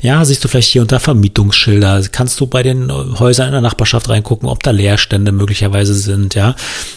Ja, 0.00 0.24
siehst 0.24 0.44
du 0.44 0.48
vielleicht 0.48 0.70
hier 0.70 0.82
unter 0.82 1.00
Vermietung 1.00 1.24
Vermietungsschilder. 1.34 2.02
Kannst 2.12 2.40
du 2.40 2.46
bei 2.46 2.62
den 2.62 2.92
Häusern 2.92 3.46
in 3.46 3.52
der 3.52 3.60
Nachbarschaft 3.60 4.08
reingucken, 4.08 4.48
ob 4.48 4.62
da 4.62 4.70
Leerstände 4.70 5.32
möglicherweise 5.32 5.94
sind, 5.94 6.34
ja. 6.34 6.54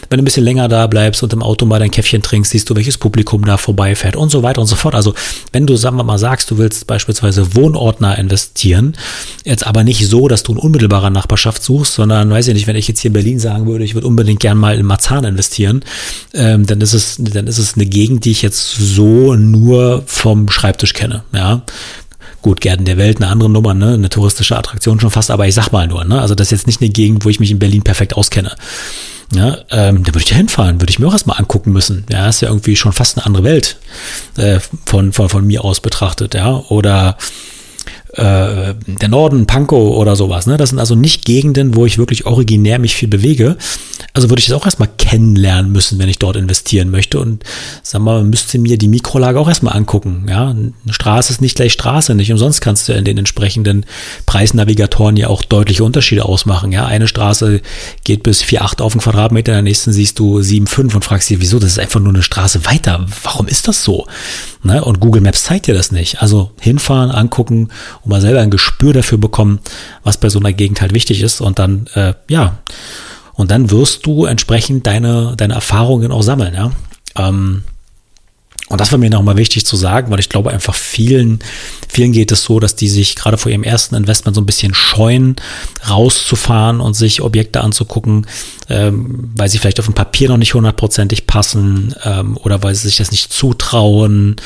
Wenn 0.08 0.18
du 0.18 0.22
ein 0.22 0.24
bisschen 0.24 0.44
länger 0.44 0.68
da 0.68 0.86
bleibst 0.86 1.22
und 1.22 1.32
im 1.32 1.42
Auto 1.42 1.66
mal 1.66 1.78
dein 1.78 1.90
Käffchen 1.90 2.22
trinkst, 2.22 2.52
siehst 2.52 2.68
du, 2.68 2.76
welches 2.76 2.98
Publikum 2.98 3.44
da 3.44 3.56
vorbeifährt 3.56 4.16
und 4.16 4.30
so 4.30 4.42
weiter 4.42 4.60
und 4.60 4.66
so 4.66 4.76
fort. 4.76 4.94
Also, 4.94 5.14
wenn 5.52 5.66
du, 5.66 5.76
sagen 5.76 5.96
wir 5.96 6.04
mal, 6.04 6.18
sagst, 6.18 6.50
du 6.50 6.58
willst 6.58 6.86
beispielsweise 6.86 7.54
Wohnordner 7.54 8.18
investieren, 8.18 8.96
jetzt 9.44 9.66
aber 9.66 9.77
nicht 9.84 10.06
so, 10.06 10.28
dass 10.28 10.42
du 10.42 10.52
in 10.52 10.58
unmittelbarer 10.58 11.10
Nachbarschaft 11.10 11.62
suchst, 11.62 11.94
sondern, 11.94 12.30
weiß 12.30 12.48
ich 12.48 12.54
nicht, 12.54 12.66
wenn 12.66 12.76
ich 12.76 12.88
jetzt 12.88 13.00
hier 13.00 13.10
in 13.10 13.14
Berlin 13.14 13.38
sagen 13.38 13.66
würde, 13.66 13.84
ich 13.84 13.94
würde 13.94 14.06
unbedingt 14.06 14.40
gern 14.40 14.58
mal 14.58 14.78
in 14.78 14.86
Marzahn 14.86 15.24
investieren, 15.24 15.82
ähm, 16.34 16.66
dann 16.66 16.80
ist 16.80 16.94
es, 16.94 17.16
dann 17.18 17.46
ist 17.46 17.58
es 17.58 17.74
eine 17.74 17.86
Gegend, 17.86 18.24
die 18.24 18.30
ich 18.30 18.42
jetzt 18.42 18.76
so 18.78 19.34
nur 19.34 20.02
vom 20.06 20.48
Schreibtisch 20.48 20.94
kenne, 20.94 21.22
ja. 21.32 21.62
Gut, 22.40 22.60
Gärten 22.60 22.84
der 22.84 22.98
Welt, 22.98 23.16
eine 23.16 23.28
andere 23.28 23.50
Nummer, 23.50 23.74
ne? 23.74 23.94
eine 23.94 24.08
touristische 24.08 24.56
Attraktion 24.56 25.00
schon 25.00 25.10
fast, 25.10 25.30
aber 25.30 25.48
ich 25.48 25.54
sag 25.54 25.72
mal 25.72 25.88
nur, 25.88 26.04
ne? 26.04 26.20
also 26.20 26.36
das 26.36 26.48
ist 26.48 26.50
jetzt 26.52 26.66
nicht 26.68 26.80
eine 26.80 26.90
Gegend, 26.90 27.24
wo 27.24 27.28
ich 27.28 27.40
mich 27.40 27.50
in 27.50 27.58
Berlin 27.58 27.82
perfekt 27.82 28.16
auskenne. 28.16 28.54
Ja, 29.34 29.58
ähm, 29.70 30.04
da 30.04 30.14
würde 30.14 30.20
ich 30.20 30.30
ja 30.30 30.36
hinfahren, 30.36 30.80
würde 30.80 30.90
ich 30.90 30.98
mir 30.98 31.06
auch 31.06 31.12
erstmal 31.12 31.38
angucken 31.38 31.72
müssen. 31.72 32.06
Ja, 32.10 32.28
ist 32.28 32.40
ja 32.40 32.48
irgendwie 32.48 32.76
schon 32.76 32.92
fast 32.92 33.18
eine 33.18 33.26
andere 33.26 33.44
Welt 33.44 33.76
äh, 34.36 34.58
von, 34.86 35.12
von, 35.12 35.28
von 35.28 35.46
mir 35.46 35.64
aus 35.64 35.80
betrachtet, 35.80 36.34
ja. 36.34 36.50
Oder 36.68 37.18
äh, 38.18 38.74
der 38.86 39.08
Norden, 39.08 39.46
Pankow 39.46 39.96
oder 39.96 40.16
sowas. 40.16 40.46
Ne? 40.46 40.56
Das 40.56 40.70
sind 40.70 40.78
also 40.78 40.94
nicht 40.94 41.24
Gegenden, 41.24 41.74
wo 41.74 41.86
ich 41.86 41.98
wirklich 41.98 42.26
originär 42.26 42.78
mich 42.78 42.96
viel 42.96 43.08
bewege. 43.08 43.56
Also 44.12 44.28
würde 44.28 44.40
ich 44.40 44.46
das 44.46 44.56
auch 44.56 44.66
erstmal 44.66 44.88
kennenlernen 44.98 45.70
müssen, 45.70 45.98
wenn 45.98 46.08
ich 46.08 46.18
dort 46.18 46.36
investieren 46.36 46.90
möchte. 46.90 47.20
Und 47.20 47.44
sag 47.82 48.02
mal, 48.02 48.24
müsste 48.24 48.58
mir 48.58 48.76
die 48.76 48.88
Mikrolage 48.88 49.38
auch 49.38 49.48
erstmal 49.48 49.76
angucken. 49.76 50.26
Ja, 50.28 50.50
eine 50.50 50.72
Straße 50.90 51.32
ist 51.32 51.40
nicht 51.40 51.56
gleich 51.56 51.72
Straße. 51.72 52.14
Nicht 52.14 52.32
umsonst 52.32 52.60
kannst 52.60 52.88
du 52.88 52.92
in 52.92 53.04
den 53.04 53.18
entsprechenden 53.18 53.86
Preisnavigatoren 54.26 55.16
ja 55.16 55.28
auch 55.28 55.42
deutliche 55.42 55.84
Unterschiede 55.84 56.24
ausmachen. 56.24 56.72
Ja, 56.72 56.86
eine 56.86 57.06
Straße 57.06 57.60
geht 58.02 58.24
bis 58.24 58.42
4,8 58.42 58.82
auf 58.82 58.92
den 58.92 59.00
Quadratmeter, 59.00 59.52
in 59.52 59.56
der 59.56 59.62
nächsten 59.62 59.92
siehst 59.92 60.18
du 60.18 60.38
7,5 60.38 60.94
und 60.96 61.04
fragst 61.04 61.30
dich, 61.30 61.40
wieso? 61.40 61.58
Das 61.58 61.70
ist 61.70 61.78
einfach 61.78 62.00
nur 62.00 62.12
eine 62.12 62.22
Straße 62.22 62.64
weiter. 62.64 63.06
Warum 63.22 63.46
ist 63.46 63.68
das 63.68 63.84
so? 63.84 64.06
Ne? 64.62 64.84
Und 64.84 65.00
Google 65.00 65.22
Maps 65.22 65.44
zeigt 65.44 65.66
dir 65.68 65.74
das 65.74 65.92
nicht. 65.92 66.20
Also 66.20 66.50
hinfahren, 66.60 67.10
angucken 67.10 67.68
mal 68.08 68.20
selber 68.20 68.40
ein 68.40 68.50
Gespür 68.50 68.92
dafür 68.92 69.18
bekommen, 69.18 69.60
was 70.02 70.18
bei 70.18 70.28
so 70.28 70.38
einer 70.38 70.52
Gegend 70.52 70.80
halt 70.80 70.94
wichtig 70.94 71.22
ist. 71.22 71.40
Und 71.40 71.58
dann, 71.58 71.86
äh, 71.94 72.14
ja, 72.28 72.58
und 73.34 73.50
dann 73.50 73.70
wirst 73.70 74.04
du 74.06 74.24
entsprechend 74.24 74.86
deine, 74.86 75.34
deine 75.36 75.54
Erfahrungen 75.54 76.10
auch 76.10 76.22
sammeln, 76.22 76.54
ja. 76.54 76.72
Ähm, 77.16 77.62
und 78.68 78.80
das 78.80 78.92
war 78.92 78.98
mir 78.98 79.08
nochmal 79.08 79.38
wichtig 79.38 79.64
zu 79.64 79.76
sagen, 79.76 80.10
weil 80.10 80.20
ich 80.20 80.28
glaube 80.28 80.50
einfach 80.50 80.74
vielen, 80.74 81.38
vielen 81.88 82.12
geht 82.12 82.30
es 82.32 82.44
so, 82.44 82.60
dass 82.60 82.76
die 82.76 82.88
sich 82.88 83.16
gerade 83.16 83.38
vor 83.38 83.50
ihrem 83.50 83.62
ersten 83.62 83.94
Investment 83.94 84.34
so 84.34 84.42
ein 84.42 84.46
bisschen 84.46 84.74
scheuen, 84.74 85.36
rauszufahren 85.88 86.80
und 86.80 86.94
sich 86.94 87.22
Objekte 87.22 87.62
anzugucken, 87.62 88.26
ähm, 88.68 89.30
weil 89.34 89.48
sie 89.48 89.58
vielleicht 89.58 89.80
auf 89.80 89.86
dem 89.86 89.94
Papier 89.94 90.28
noch 90.28 90.36
nicht 90.36 90.52
hundertprozentig 90.52 91.26
passen 91.26 91.94
ähm, 92.04 92.36
oder 92.36 92.62
weil 92.62 92.74
sie 92.74 92.88
sich 92.88 92.98
das 92.98 93.10
nicht 93.10 93.32
zutrauen. 93.32 94.36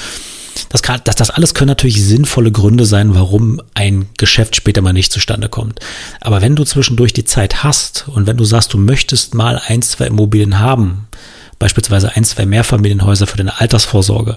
Das, 0.69 0.83
kann, 0.83 1.01
das, 1.05 1.17
das 1.17 1.31
alles 1.31 1.55
können 1.55 1.69
natürlich 1.69 2.05
sinnvolle 2.05 2.53
Gründe 2.53 2.85
sein, 2.85 3.15
warum 3.15 3.61
ein 3.75 4.07
Geschäft 4.19 4.57
später 4.57 4.83
mal 4.83 4.93
nicht 4.93 5.13
zustande 5.13 5.49
kommt. 5.49 5.81
Aber 6.21 6.41
wenn 6.43 6.57
du 6.57 6.65
zwischendurch 6.65 7.13
die 7.13 7.25
Zeit 7.25 7.63
hast 7.63 8.07
und 8.09 8.27
wenn 8.27 8.37
du 8.37 8.45
sagst, 8.45 8.73
du 8.73 8.79
möchtest 8.79 9.35
mal 9.35 9.61
ein, 9.67 9.83
zwei 9.83 10.07
Immobilien 10.07 10.59
haben, 10.59 11.09
beispielsweise 11.63 12.17
ein, 12.17 12.25
zwei 12.25 12.45
Mehrfamilienhäuser 12.45 13.29
für 13.29 13.37
deine 13.37 13.61
Altersvorsorge, 13.61 14.37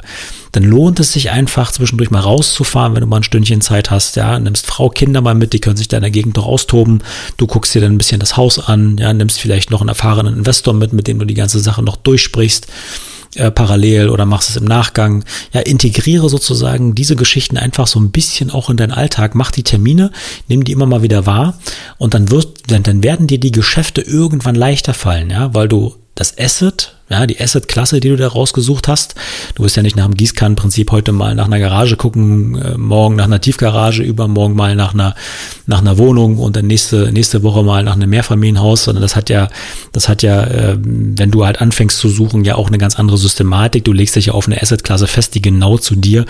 dann 0.52 0.64
lohnt 0.64 1.00
es 1.00 1.12
sich 1.12 1.32
einfach 1.32 1.72
zwischendurch 1.72 2.12
mal 2.12 2.20
rauszufahren, 2.20 2.94
wenn 2.94 3.02
du 3.02 3.08
mal 3.08 3.18
ein 3.18 3.24
Stündchen 3.24 3.62
Zeit 3.62 3.90
hast, 3.90 4.16
ja, 4.16 4.38
nimmst 4.38 4.68
Frau, 4.68 4.90
Kinder 4.90 5.22
mal 5.22 5.34
mit, 5.34 5.52
die 5.52 5.60
können 5.60 5.76
sich 5.76 5.88
da 5.88 5.98
in 5.98 6.04
der 6.04 6.12
Gegend 6.12 6.38
doch 6.38 6.46
austoben, 6.46 7.02
du 7.38 7.48
guckst 7.48 7.74
dir 7.74 7.82
dann 7.82 7.94
ein 7.94 7.98
bisschen 7.98 8.20
das 8.20 8.38
Haus 8.38 8.60
an, 8.60 9.00
ja, 9.00 9.12
nimmst 9.12 9.40
vielleicht 9.40 9.72
noch 9.72 9.82
einen 9.82 9.90
erfahrenen 9.90 10.38
Investor 10.38 10.76
mit, 10.76 10.94
mit 10.94 11.08
dem 11.08 11.18
du 11.18 11.26
die 11.26 11.34
ganze 11.34 11.60
Sache 11.60 11.82
noch 11.82 11.96
durchsprichst, 11.96 12.68
äh, 13.36 13.52
parallel 13.52 14.10
oder 14.10 14.26
machst 14.26 14.50
es 14.50 14.56
im 14.56 14.66
Nachgang. 14.66 15.24
Ja, 15.54 15.62
integriere 15.62 16.30
sozusagen 16.30 16.96
diese 16.96 17.16
Geschichten 17.16 17.58
einfach 17.58 17.88
so 17.88 18.00
ein 18.00 18.12
bisschen 18.12 18.52
auch 18.52 18.70
in 18.70 18.78
deinen 18.78 18.92
Alltag. 18.92 19.36
Mach 19.36 19.52
die 19.52 19.64
Termine, 19.64 20.12
nimm 20.48 20.64
die 20.64 20.72
immer 20.72 20.86
mal 20.86 21.02
wieder 21.02 21.26
wahr 21.26 21.60
und 21.98 22.14
dann 22.14 22.32
wird, 22.32 22.72
dann, 22.72 22.84
dann 22.84 23.04
werden 23.04 23.28
dir 23.28 23.40
die 23.40 23.52
Geschäfte 23.52 24.02
irgendwann 24.02 24.56
leichter 24.56 24.94
fallen, 24.94 25.30
ja, 25.30 25.54
weil 25.54 25.68
du 25.68 25.96
das 26.16 26.38
Asset 26.38 26.96
ja, 27.10 27.28
die 27.28 27.40
Asset-Klasse, 27.40 28.00
die 28.00 28.10
du 28.10 28.18
da 28.18 28.28
rausgesucht 28.28 28.88
hast. 28.88 29.14
Du 29.54 29.64
wirst 29.64 29.78
ja 29.78 29.84
nicht 29.84 29.96
nach 29.96 30.06
dem 30.06 30.16
Gießkannenprinzip 30.16 30.92
heute 30.92 31.12
mal 31.12 31.36
nach 31.36 31.46
einer 31.46 31.60
Garage 31.60 31.98
gucken, 31.98 32.56
äh, 32.56 32.78
morgen 32.78 33.16
nach 33.16 33.26
einer 33.26 33.40
Tiefgarage, 33.40 34.02
übermorgen 34.02 34.56
mal 34.56 34.76
nach 34.76 34.94
einer, 34.94 35.14
nach 35.68 35.82
einer 35.82 36.00
Wohnung 36.00 36.38
und 36.38 36.56
dann 36.56 36.66
nächste, 36.66 37.12
nächste 37.12 37.44
Woche 37.44 37.64
mal 37.64 37.84
nach 37.84 37.94
einem 37.94 38.10
Mehrfamilienhaus, 38.10 38.86
sondern 38.86 39.04
das 39.04 39.16
hat 39.16 39.30
ja, 39.30 39.50
das 39.92 40.10
hat 40.10 40.24
ja, 40.24 40.44
äh, 40.46 40.78
wenn 40.82 41.30
du 41.30 41.46
halt 41.46 41.62
anfängst 41.62 42.00
zu 42.00 42.10
suchen, 42.10 42.44
ja 42.44 42.56
auch 42.56 42.70
eine 42.70 42.80
ganz 42.80 42.98
andere 42.98 43.20
Systematik. 43.20 43.86
Du 43.86 43.94
legst 43.94 44.16
dich 44.16 44.28
ja 44.28 44.34
auf 44.34 44.48
eine 44.48 44.60
Asset-Klasse 44.60 45.06
fest, 45.06 45.36
die 45.36 45.44
genau 45.44 45.78
zu 45.78 45.96
dir 45.96 46.26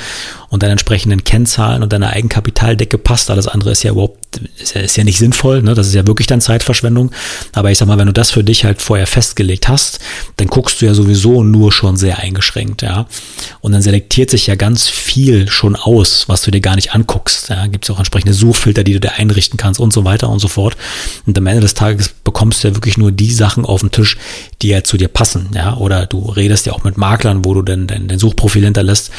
und 0.50 0.62
deinen 0.62 0.72
entsprechenden 0.72 1.24
Kennzahlen 1.24 1.84
und 1.84 1.94
deiner 1.94 2.10
Eigenkapitaldecke 2.10 2.98
passt. 2.98 3.30
Alles 3.30 3.48
andere 3.48 3.72
ist 3.72 3.84
ja 3.84 3.92
überhaupt, 3.92 4.42
ist 4.62 4.76
ja, 4.76 4.82
ist 4.82 4.98
ja 4.98 5.06
nicht 5.06 5.20
sinnvoll, 5.20 5.62
ne? 5.62 5.74
Das 5.74 5.88
ist 5.88 5.94
ja 5.94 6.06
wirklich 6.06 6.28
dann 6.28 6.42
Zeitverschwendung. 6.42 7.12
Aber 7.54 7.72
ich 7.72 7.78
sag 7.78 7.88
mal, 7.88 7.98
wenn 7.98 8.08
du 8.08 8.14
das 8.14 8.32
für 8.32 8.44
dich 8.44 8.66
halt 8.66 8.82
vorher 8.82 9.08
festgelegt 9.08 9.70
hast, 9.70 10.00
dann 10.36 10.48
guck 10.48 10.65
guckst 10.66 10.82
du 10.82 10.88
ja 10.88 10.96
sowieso 10.96 11.44
nur 11.44 11.72
schon 11.72 11.96
sehr 11.96 12.18
eingeschränkt, 12.18 12.82
ja. 12.82 13.06
Und 13.62 13.74
dann 13.74 13.84
selektiert 13.84 14.32
sich 14.32 14.48
ja 14.48 14.56
ganz 14.56 14.90
viel 14.90 15.48
schon 15.48 15.76
aus, 15.76 16.28
was 16.28 16.42
du 16.42 16.50
dir 16.50 16.60
gar 16.60 16.76
nicht 16.76 16.96
anguckst. 16.96 17.50
Ja. 17.50 17.68
Gibt 17.68 17.86
es 17.86 17.92
auch 17.92 18.00
entsprechende 18.00 18.34
Suchfilter, 18.34 18.84
die 18.84 18.94
du 18.94 19.00
dir 19.00 19.14
einrichten 19.14 19.58
kannst 19.58 19.80
und 19.80 19.94
so 19.94 20.06
weiter 20.06 20.28
und 20.28 20.40
so 20.40 20.48
fort. 20.48 20.76
Und 21.28 21.38
am 21.38 21.46
Ende 21.46 21.62
des 21.62 21.76
Tages 21.76 22.10
bekommst 22.10 22.64
du 22.64 22.70
ja 22.70 22.76
wirklich 22.76 22.98
nur 22.98 23.12
die 23.12 23.32
Sachen 23.32 23.64
auf 23.64 23.82
den 23.82 23.92
Tisch, 23.92 24.18
die 24.64 24.70
ja 24.70 24.84
zu 24.84 24.98
dir 24.98 25.08
passen, 25.08 25.50
ja. 25.54 25.78
Oder 25.78 26.08
du 26.08 26.32
redest 26.32 26.66
ja 26.66 26.74
auch 26.74 26.84
mit 26.84 26.98
Maklern, 26.98 27.46
wo 27.46 27.54
du 27.54 27.62
denn 27.62 27.86
dein, 27.86 28.08
dein 28.08 28.18
Suchprofil 28.18 28.64
hinterlässt, 28.64 29.12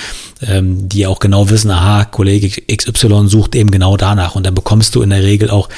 ähm, 0.42 0.88
die 0.88 1.06
auch 1.06 1.20
genau 1.20 1.48
wissen, 1.48 1.70
aha, 1.70 2.06
Kollege 2.06 2.60
XY 2.74 3.28
sucht 3.28 3.54
eben 3.54 3.70
genau 3.70 3.96
danach. 3.96 4.34
Und 4.34 4.44
dann 4.44 4.56
bekommst 4.56 4.96
du 4.96 5.02
in 5.02 5.10
der 5.10 5.22
Regel 5.22 5.50
auch 5.50 5.68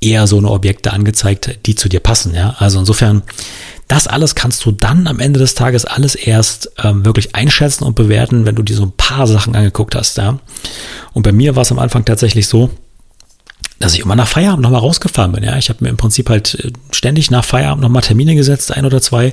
eher 0.00 0.28
so 0.28 0.38
eine 0.38 0.48
Objekte 0.48 0.92
angezeigt, 0.92 1.58
die 1.66 1.74
zu 1.74 1.88
dir 1.88 1.98
passen, 1.98 2.36
ja. 2.36 2.54
Also 2.60 2.78
insofern 2.78 3.24
das 3.88 4.06
alles 4.06 4.34
kannst 4.34 4.64
du 4.66 4.70
dann 4.70 5.06
am 5.06 5.18
Ende 5.18 5.40
des 5.40 5.54
Tages 5.54 5.86
alles 5.86 6.14
erst 6.14 6.70
ähm, 6.82 7.04
wirklich 7.04 7.34
einschätzen 7.34 7.84
und 7.84 7.96
bewerten, 7.96 8.44
wenn 8.44 8.54
du 8.54 8.62
dir 8.62 8.76
so 8.76 8.84
ein 8.84 8.92
paar 8.92 9.26
Sachen 9.26 9.56
angeguckt 9.56 9.94
hast. 9.94 10.18
Ja? 10.18 10.38
Und 11.14 11.22
bei 11.22 11.32
mir 11.32 11.56
war 11.56 11.62
es 11.62 11.72
am 11.72 11.78
Anfang 11.78 12.04
tatsächlich 12.04 12.46
so, 12.46 12.70
dass 13.78 13.94
ich 13.94 14.00
immer 14.00 14.16
nach 14.16 14.26
Feierabend 14.26 14.62
nochmal 14.62 14.80
rausgefahren 14.80 15.32
bin. 15.32 15.44
Ja, 15.44 15.56
ich 15.56 15.68
habe 15.68 15.84
mir 15.84 15.90
im 15.90 15.96
Prinzip 15.96 16.28
halt 16.28 16.54
äh, 16.54 16.72
ständig 16.90 17.30
nach 17.30 17.44
Feierabend 17.44 17.82
nochmal 17.82 18.02
Termine 18.02 18.34
gesetzt, 18.34 18.72
ein 18.72 18.84
oder 18.84 19.00
zwei, 19.00 19.32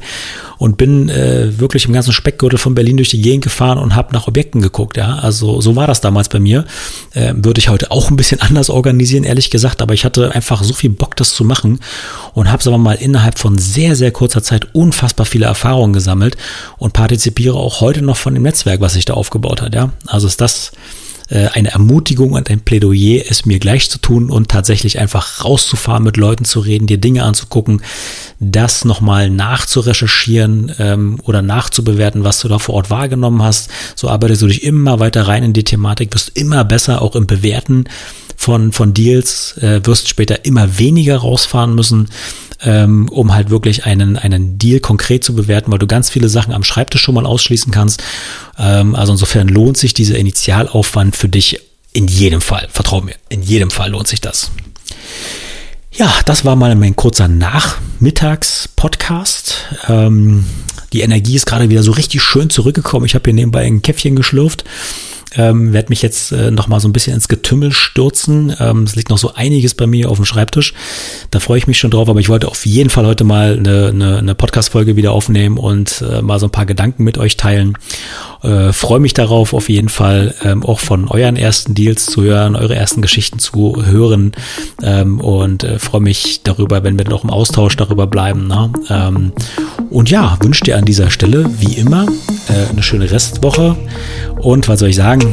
und 0.57 0.77
bin 0.77 1.09
äh, 1.09 1.59
wirklich 1.59 1.85
im 1.85 1.93
ganzen 1.93 2.13
Speckgürtel 2.13 2.59
von 2.59 2.75
Berlin 2.75 2.97
durch 2.97 3.09
die 3.09 3.21
Gegend 3.21 3.43
gefahren 3.43 3.77
und 3.77 3.95
habe 3.95 4.13
nach 4.13 4.27
Objekten 4.27 4.61
geguckt. 4.61 4.97
Ja, 4.97 5.15
also 5.15 5.61
so 5.61 5.75
war 5.75 5.87
das 5.87 6.01
damals 6.01 6.29
bei 6.29 6.39
mir. 6.39 6.65
Äh, 7.13 7.33
würde 7.35 7.59
ich 7.59 7.69
heute 7.69 7.91
auch 7.91 8.09
ein 8.09 8.17
bisschen 8.17 8.41
anders 8.41 8.69
organisieren, 8.69 9.23
ehrlich 9.23 9.49
gesagt, 9.49 9.81
aber 9.81 9.93
ich 9.93 10.05
hatte 10.05 10.33
einfach 10.33 10.63
so 10.63 10.73
viel 10.73 10.91
Bock, 10.91 11.15
das 11.15 11.33
zu 11.33 11.43
machen 11.43 11.79
und 12.33 12.51
habe, 12.51 12.61
sagen 12.61 12.75
wir 12.75 12.79
mal, 12.79 12.95
innerhalb 12.95 13.39
von 13.39 13.57
sehr, 13.57 13.95
sehr 13.95 14.11
kurzer 14.11 14.43
Zeit 14.43 14.67
unfassbar 14.73 15.25
viele 15.25 15.45
Erfahrungen 15.45 15.93
gesammelt 15.93 16.37
und 16.77 16.93
partizipiere 16.93 17.55
auch 17.55 17.81
heute 17.81 18.01
noch 18.01 18.17
von 18.17 18.33
dem 18.33 18.43
Netzwerk, 18.43 18.81
was 18.81 18.93
sich 18.93 19.05
da 19.05 19.13
aufgebaut 19.13 19.61
hat. 19.61 19.73
Ja, 19.73 19.91
also 20.05 20.27
ist 20.27 20.39
das 20.39 20.71
äh, 21.29 21.47
eine 21.47 21.71
Ermutigung 21.71 22.33
und 22.33 22.49
ein 22.49 22.61
Plädoyer, 22.61 23.23
es 23.29 23.45
mir 23.45 23.59
gleich 23.59 23.89
zu 23.89 23.97
tun 23.97 24.29
und 24.29 24.49
tatsächlich 24.49 24.99
einfach 24.99 25.43
rauszufahren, 25.43 26.03
mit 26.03 26.17
Leuten 26.17 26.45
zu 26.45 26.59
reden, 26.59 26.87
dir 26.87 26.97
Dinge 26.97 27.23
anzugucken, 27.23 27.81
das 28.39 28.85
nochmal 28.85 29.29
nachzurecherchieren 29.29 30.71
ähm, 30.79 31.19
oder 31.23 31.41
nachzubewerten, 31.41 32.23
was 32.23 32.39
du 32.39 32.47
da 32.47 32.59
vor 32.59 32.75
Ort 32.75 32.89
wahrgenommen 32.89 33.41
hast. 33.41 33.69
So 33.95 34.09
arbeitest 34.09 34.41
du 34.41 34.47
dich 34.47 34.63
immer 34.63 34.99
weiter 34.99 35.27
rein 35.27 35.43
in 35.43 35.53
die 35.53 35.63
Thematik, 35.63 36.13
wirst 36.13 36.37
immer 36.37 36.63
besser 36.63 37.01
auch 37.01 37.15
im 37.15 37.27
Bewerten 37.27 37.85
von, 38.37 38.71
von 38.71 38.93
Deals, 38.93 39.57
äh, 39.57 39.81
wirst 39.85 40.09
später 40.09 40.45
immer 40.45 40.77
weniger 40.77 41.17
rausfahren 41.17 41.73
müssen 41.73 42.09
ähm, 42.63 43.09
um 43.09 43.33
halt 43.33 43.49
wirklich 43.49 43.85
einen, 43.85 44.17
einen 44.17 44.57
Deal 44.57 44.79
konkret 44.79 45.23
zu 45.23 45.35
bewerten, 45.35 45.71
weil 45.71 45.79
du 45.79 45.87
ganz 45.87 46.09
viele 46.09 46.29
Sachen 46.29 46.53
am 46.53 46.63
Schreibtisch 46.63 47.01
schon 47.01 47.15
mal 47.15 47.25
ausschließen 47.25 47.71
kannst. 47.71 48.03
Ähm, 48.57 48.95
also 48.95 49.13
insofern 49.13 49.47
lohnt 49.47 49.77
sich 49.77 49.93
dieser 49.93 50.17
Initialaufwand 50.17 51.15
für 51.15 51.29
dich 51.29 51.61
in 51.93 52.07
jedem 52.07 52.41
Fall. 52.41 52.67
Vertrau 52.71 53.01
mir, 53.01 53.15
in 53.29 53.41
jedem 53.41 53.71
Fall 53.71 53.91
lohnt 53.91 54.07
sich 54.07 54.21
das. 54.21 54.51
Ja, 55.91 56.13
das 56.25 56.43
war 56.43 56.57
mal 56.57 56.75
mein 56.75 56.95
kurzer 56.95 57.29
Nachmittags-Podcast. 57.29 59.57
Ähm, 59.87 60.45
die 60.91 61.01
Energie 61.01 61.35
ist 61.35 61.45
gerade 61.45 61.69
wieder 61.69 61.83
so 61.83 61.91
richtig 61.91 62.21
schön 62.21 62.49
zurückgekommen. 62.49 63.05
Ich 63.05 63.15
habe 63.15 63.25
hier 63.25 63.33
nebenbei 63.33 63.65
ein 63.65 63.81
Käffchen 63.81 64.15
geschlürft 64.15 64.63
ähm, 65.35 65.73
werde 65.73 65.89
mich 65.89 66.01
jetzt 66.01 66.31
äh, 66.31 66.51
noch 66.51 66.67
mal 66.67 66.79
so 66.79 66.87
ein 66.87 66.93
bisschen 66.93 67.13
ins 67.13 67.27
Getümmel 67.27 67.71
stürzen. 67.71 68.55
Ähm, 68.59 68.83
es 68.83 68.95
liegt 68.95 69.09
noch 69.09 69.17
so 69.17 69.33
einiges 69.33 69.73
bei 69.73 69.87
mir 69.87 70.09
auf 70.09 70.17
dem 70.17 70.25
Schreibtisch. 70.25 70.73
Da 71.31 71.39
freue 71.39 71.57
ich 71.57 71.67
mich 71.67 71.77
schon 71.77 71.91
drauf, 71.91 72.09
aber 72.09 72.19
ich 72.19 72.29
wollte 72.29 72.47
auf 72.47 72.65
jeden 72.65 72.89
Fall 72.89 73.05
heute 73.05 73.23
mal 73.23 73.57
eine, 73.57 73.87
eine, 73.87 74.17
eine 74.17 74.35
Podcast-Folge 74.35 74.95
wieder 74.95 75.11
aufnehmen 75.11 75.57
und 75.57 76.03
äh, 76.09 76.21
mal 76.21 76.39
so 76.39 76.47
ein 76.47 76.51
paar 76.51 76.65
Gedanken 76.65 77.03
mit 77.03 77.17
euch 77.17 77.37
teilen. 77.37 77.77
Äh, 78.43 78.73
freue 78.73 78.99
mich 78.99 79.13
darauf, 79.13 79.53
auf 79.53 79.69
jeden 79.69 79.89
Fall 79.89 80.35
ähm, 80.43 80.63
auch 80.63 80.79
von 80.79 81.07
euren 81.07 81.35
ersten 81.35 81.73
Deals 81.73 82.05
zu 82.05 82.23
hören, 82.23 82.55
eure 82.55 82.75
ersten 82.75 83.01
Geschichten 83.01 83.39
zu 83.39 83.85
hören 83.85 84.33
ähm, 84.83 85.19
und 85.19 85.63
äh, 85.63 85.79
freue 85.79 86.01
mich 86.01 86.41
darüber, 86.43 86.83
wenn 86.83 86.97
wir 86.97 87.07
noch 87.07 87.23
im 87.23 87.29
Austausch 87.29 87.75
darüber 87.75 88.07
bleiben. 88.07 88.47
Ne? 88.47 88.71
Ähm, 88.89 89.31
und 89.89 90.09
ja, 90.11 90.37
wünsche 90.41 90.63
dir 90.63 90.77
an 90.77 90.85
dieser 90.85 91.09
Stelle 91.09 91.49
wie 91.59 91.73
immer 91.73 92.05
äh, 92.49 92.69
eine 92.69 92.83
schöne 92.83 93.09
Restwoche 93.09 93.75
und 94.41 94.67
was 94.67 94.79
soll 94.79 94.89
ich 94.89 94.95
sagen? 94.95 95.24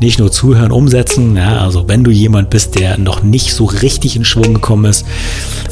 Nicht 0.00 0.18
nur 0.18 0.30
zuhören, 0.30 0.70
umsetzen. 0.70 1.36
Ja, 1.36 1.58
also 1.58 1.88
wenn 1.88 2.04
du 2.04 2.10
jemand 2.10 2.50
bist, 2.50 2.78
der 2.78 2.98
noch 2.98 3.22
nicht 3.22 3.52
so 3.52 3.64
richtig 3.64 4.16
in 4.16 4.24
Schwung 4.24 4.54
gekommen 4.54 4.84
ist, 4.84 5.04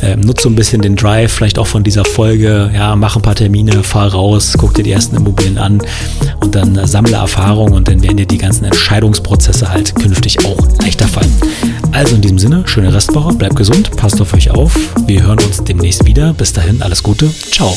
äh, 0.02 0.16
nutze 0.16 0.48
ein 0.48 0.54
bisschen 0.54 0.82
den 0.82 0.96
Drive, 0.96 1.32
vielleicht 1.32 1.58
auch 1.58 1.66
von 1.66 1.84
dieser 1.84 2.04
Folge. 2.04 2.70
Ja, 2.74 2.96
mach 2.96 3.16
ein 3.16 3.22
paar 3.22 3.34
Termine, 3.34 3.82
fahr 3.82 4.12
raus, 4.12 4.54
guck 4.58 4.74
dir 4.74 4.82
die 4.82 4.92
ersten 4.92 5.16
Immobilien 5.16 5.58
an 5.58 5.80
und 6.40 6.54
dann 6.54 6.76
äh, 6.76 6.86
sammle 6.86 7.16
Erfahrung 7.16 7.72
und 7.72 7.88
dann 7.88 8.02
werden 8.02 8.16
dir 8.16 8.26
die 8.26 8.38
ganzen 8.38 8.64
Entscheidungsprozesse 8.64 9.70
halt 9.70 9.94
künftig 9.94 10.44
auch 10.44 10.58
leichter 10.80 11.06
fallen. 11.06 11.32
Also 11.92 12.16
in 12.16 12.20
diesem 12.20 12.38
Sinne, 12.38 12.62
schöne 12.66 12.92
Restwoche, 12.92 13.34
bleibt 13.34 13.56
gesund, 13.56 13.90
passt 13.96 14.20
auf 14.20 14.34
euch 14.34 14.50
auf. 14.50 14.76
Wir 15.06 15.22
hören 15.22 15.38
uns 15.38 15.62
demnächst 15.64 16.04
wieder. 16.04 16.34
Bis 16.34 16.52
dahin, 16.52 16.82
alles 16.82 17.02
Gute. 17.02 17.30
Ciao. 17.50 17.76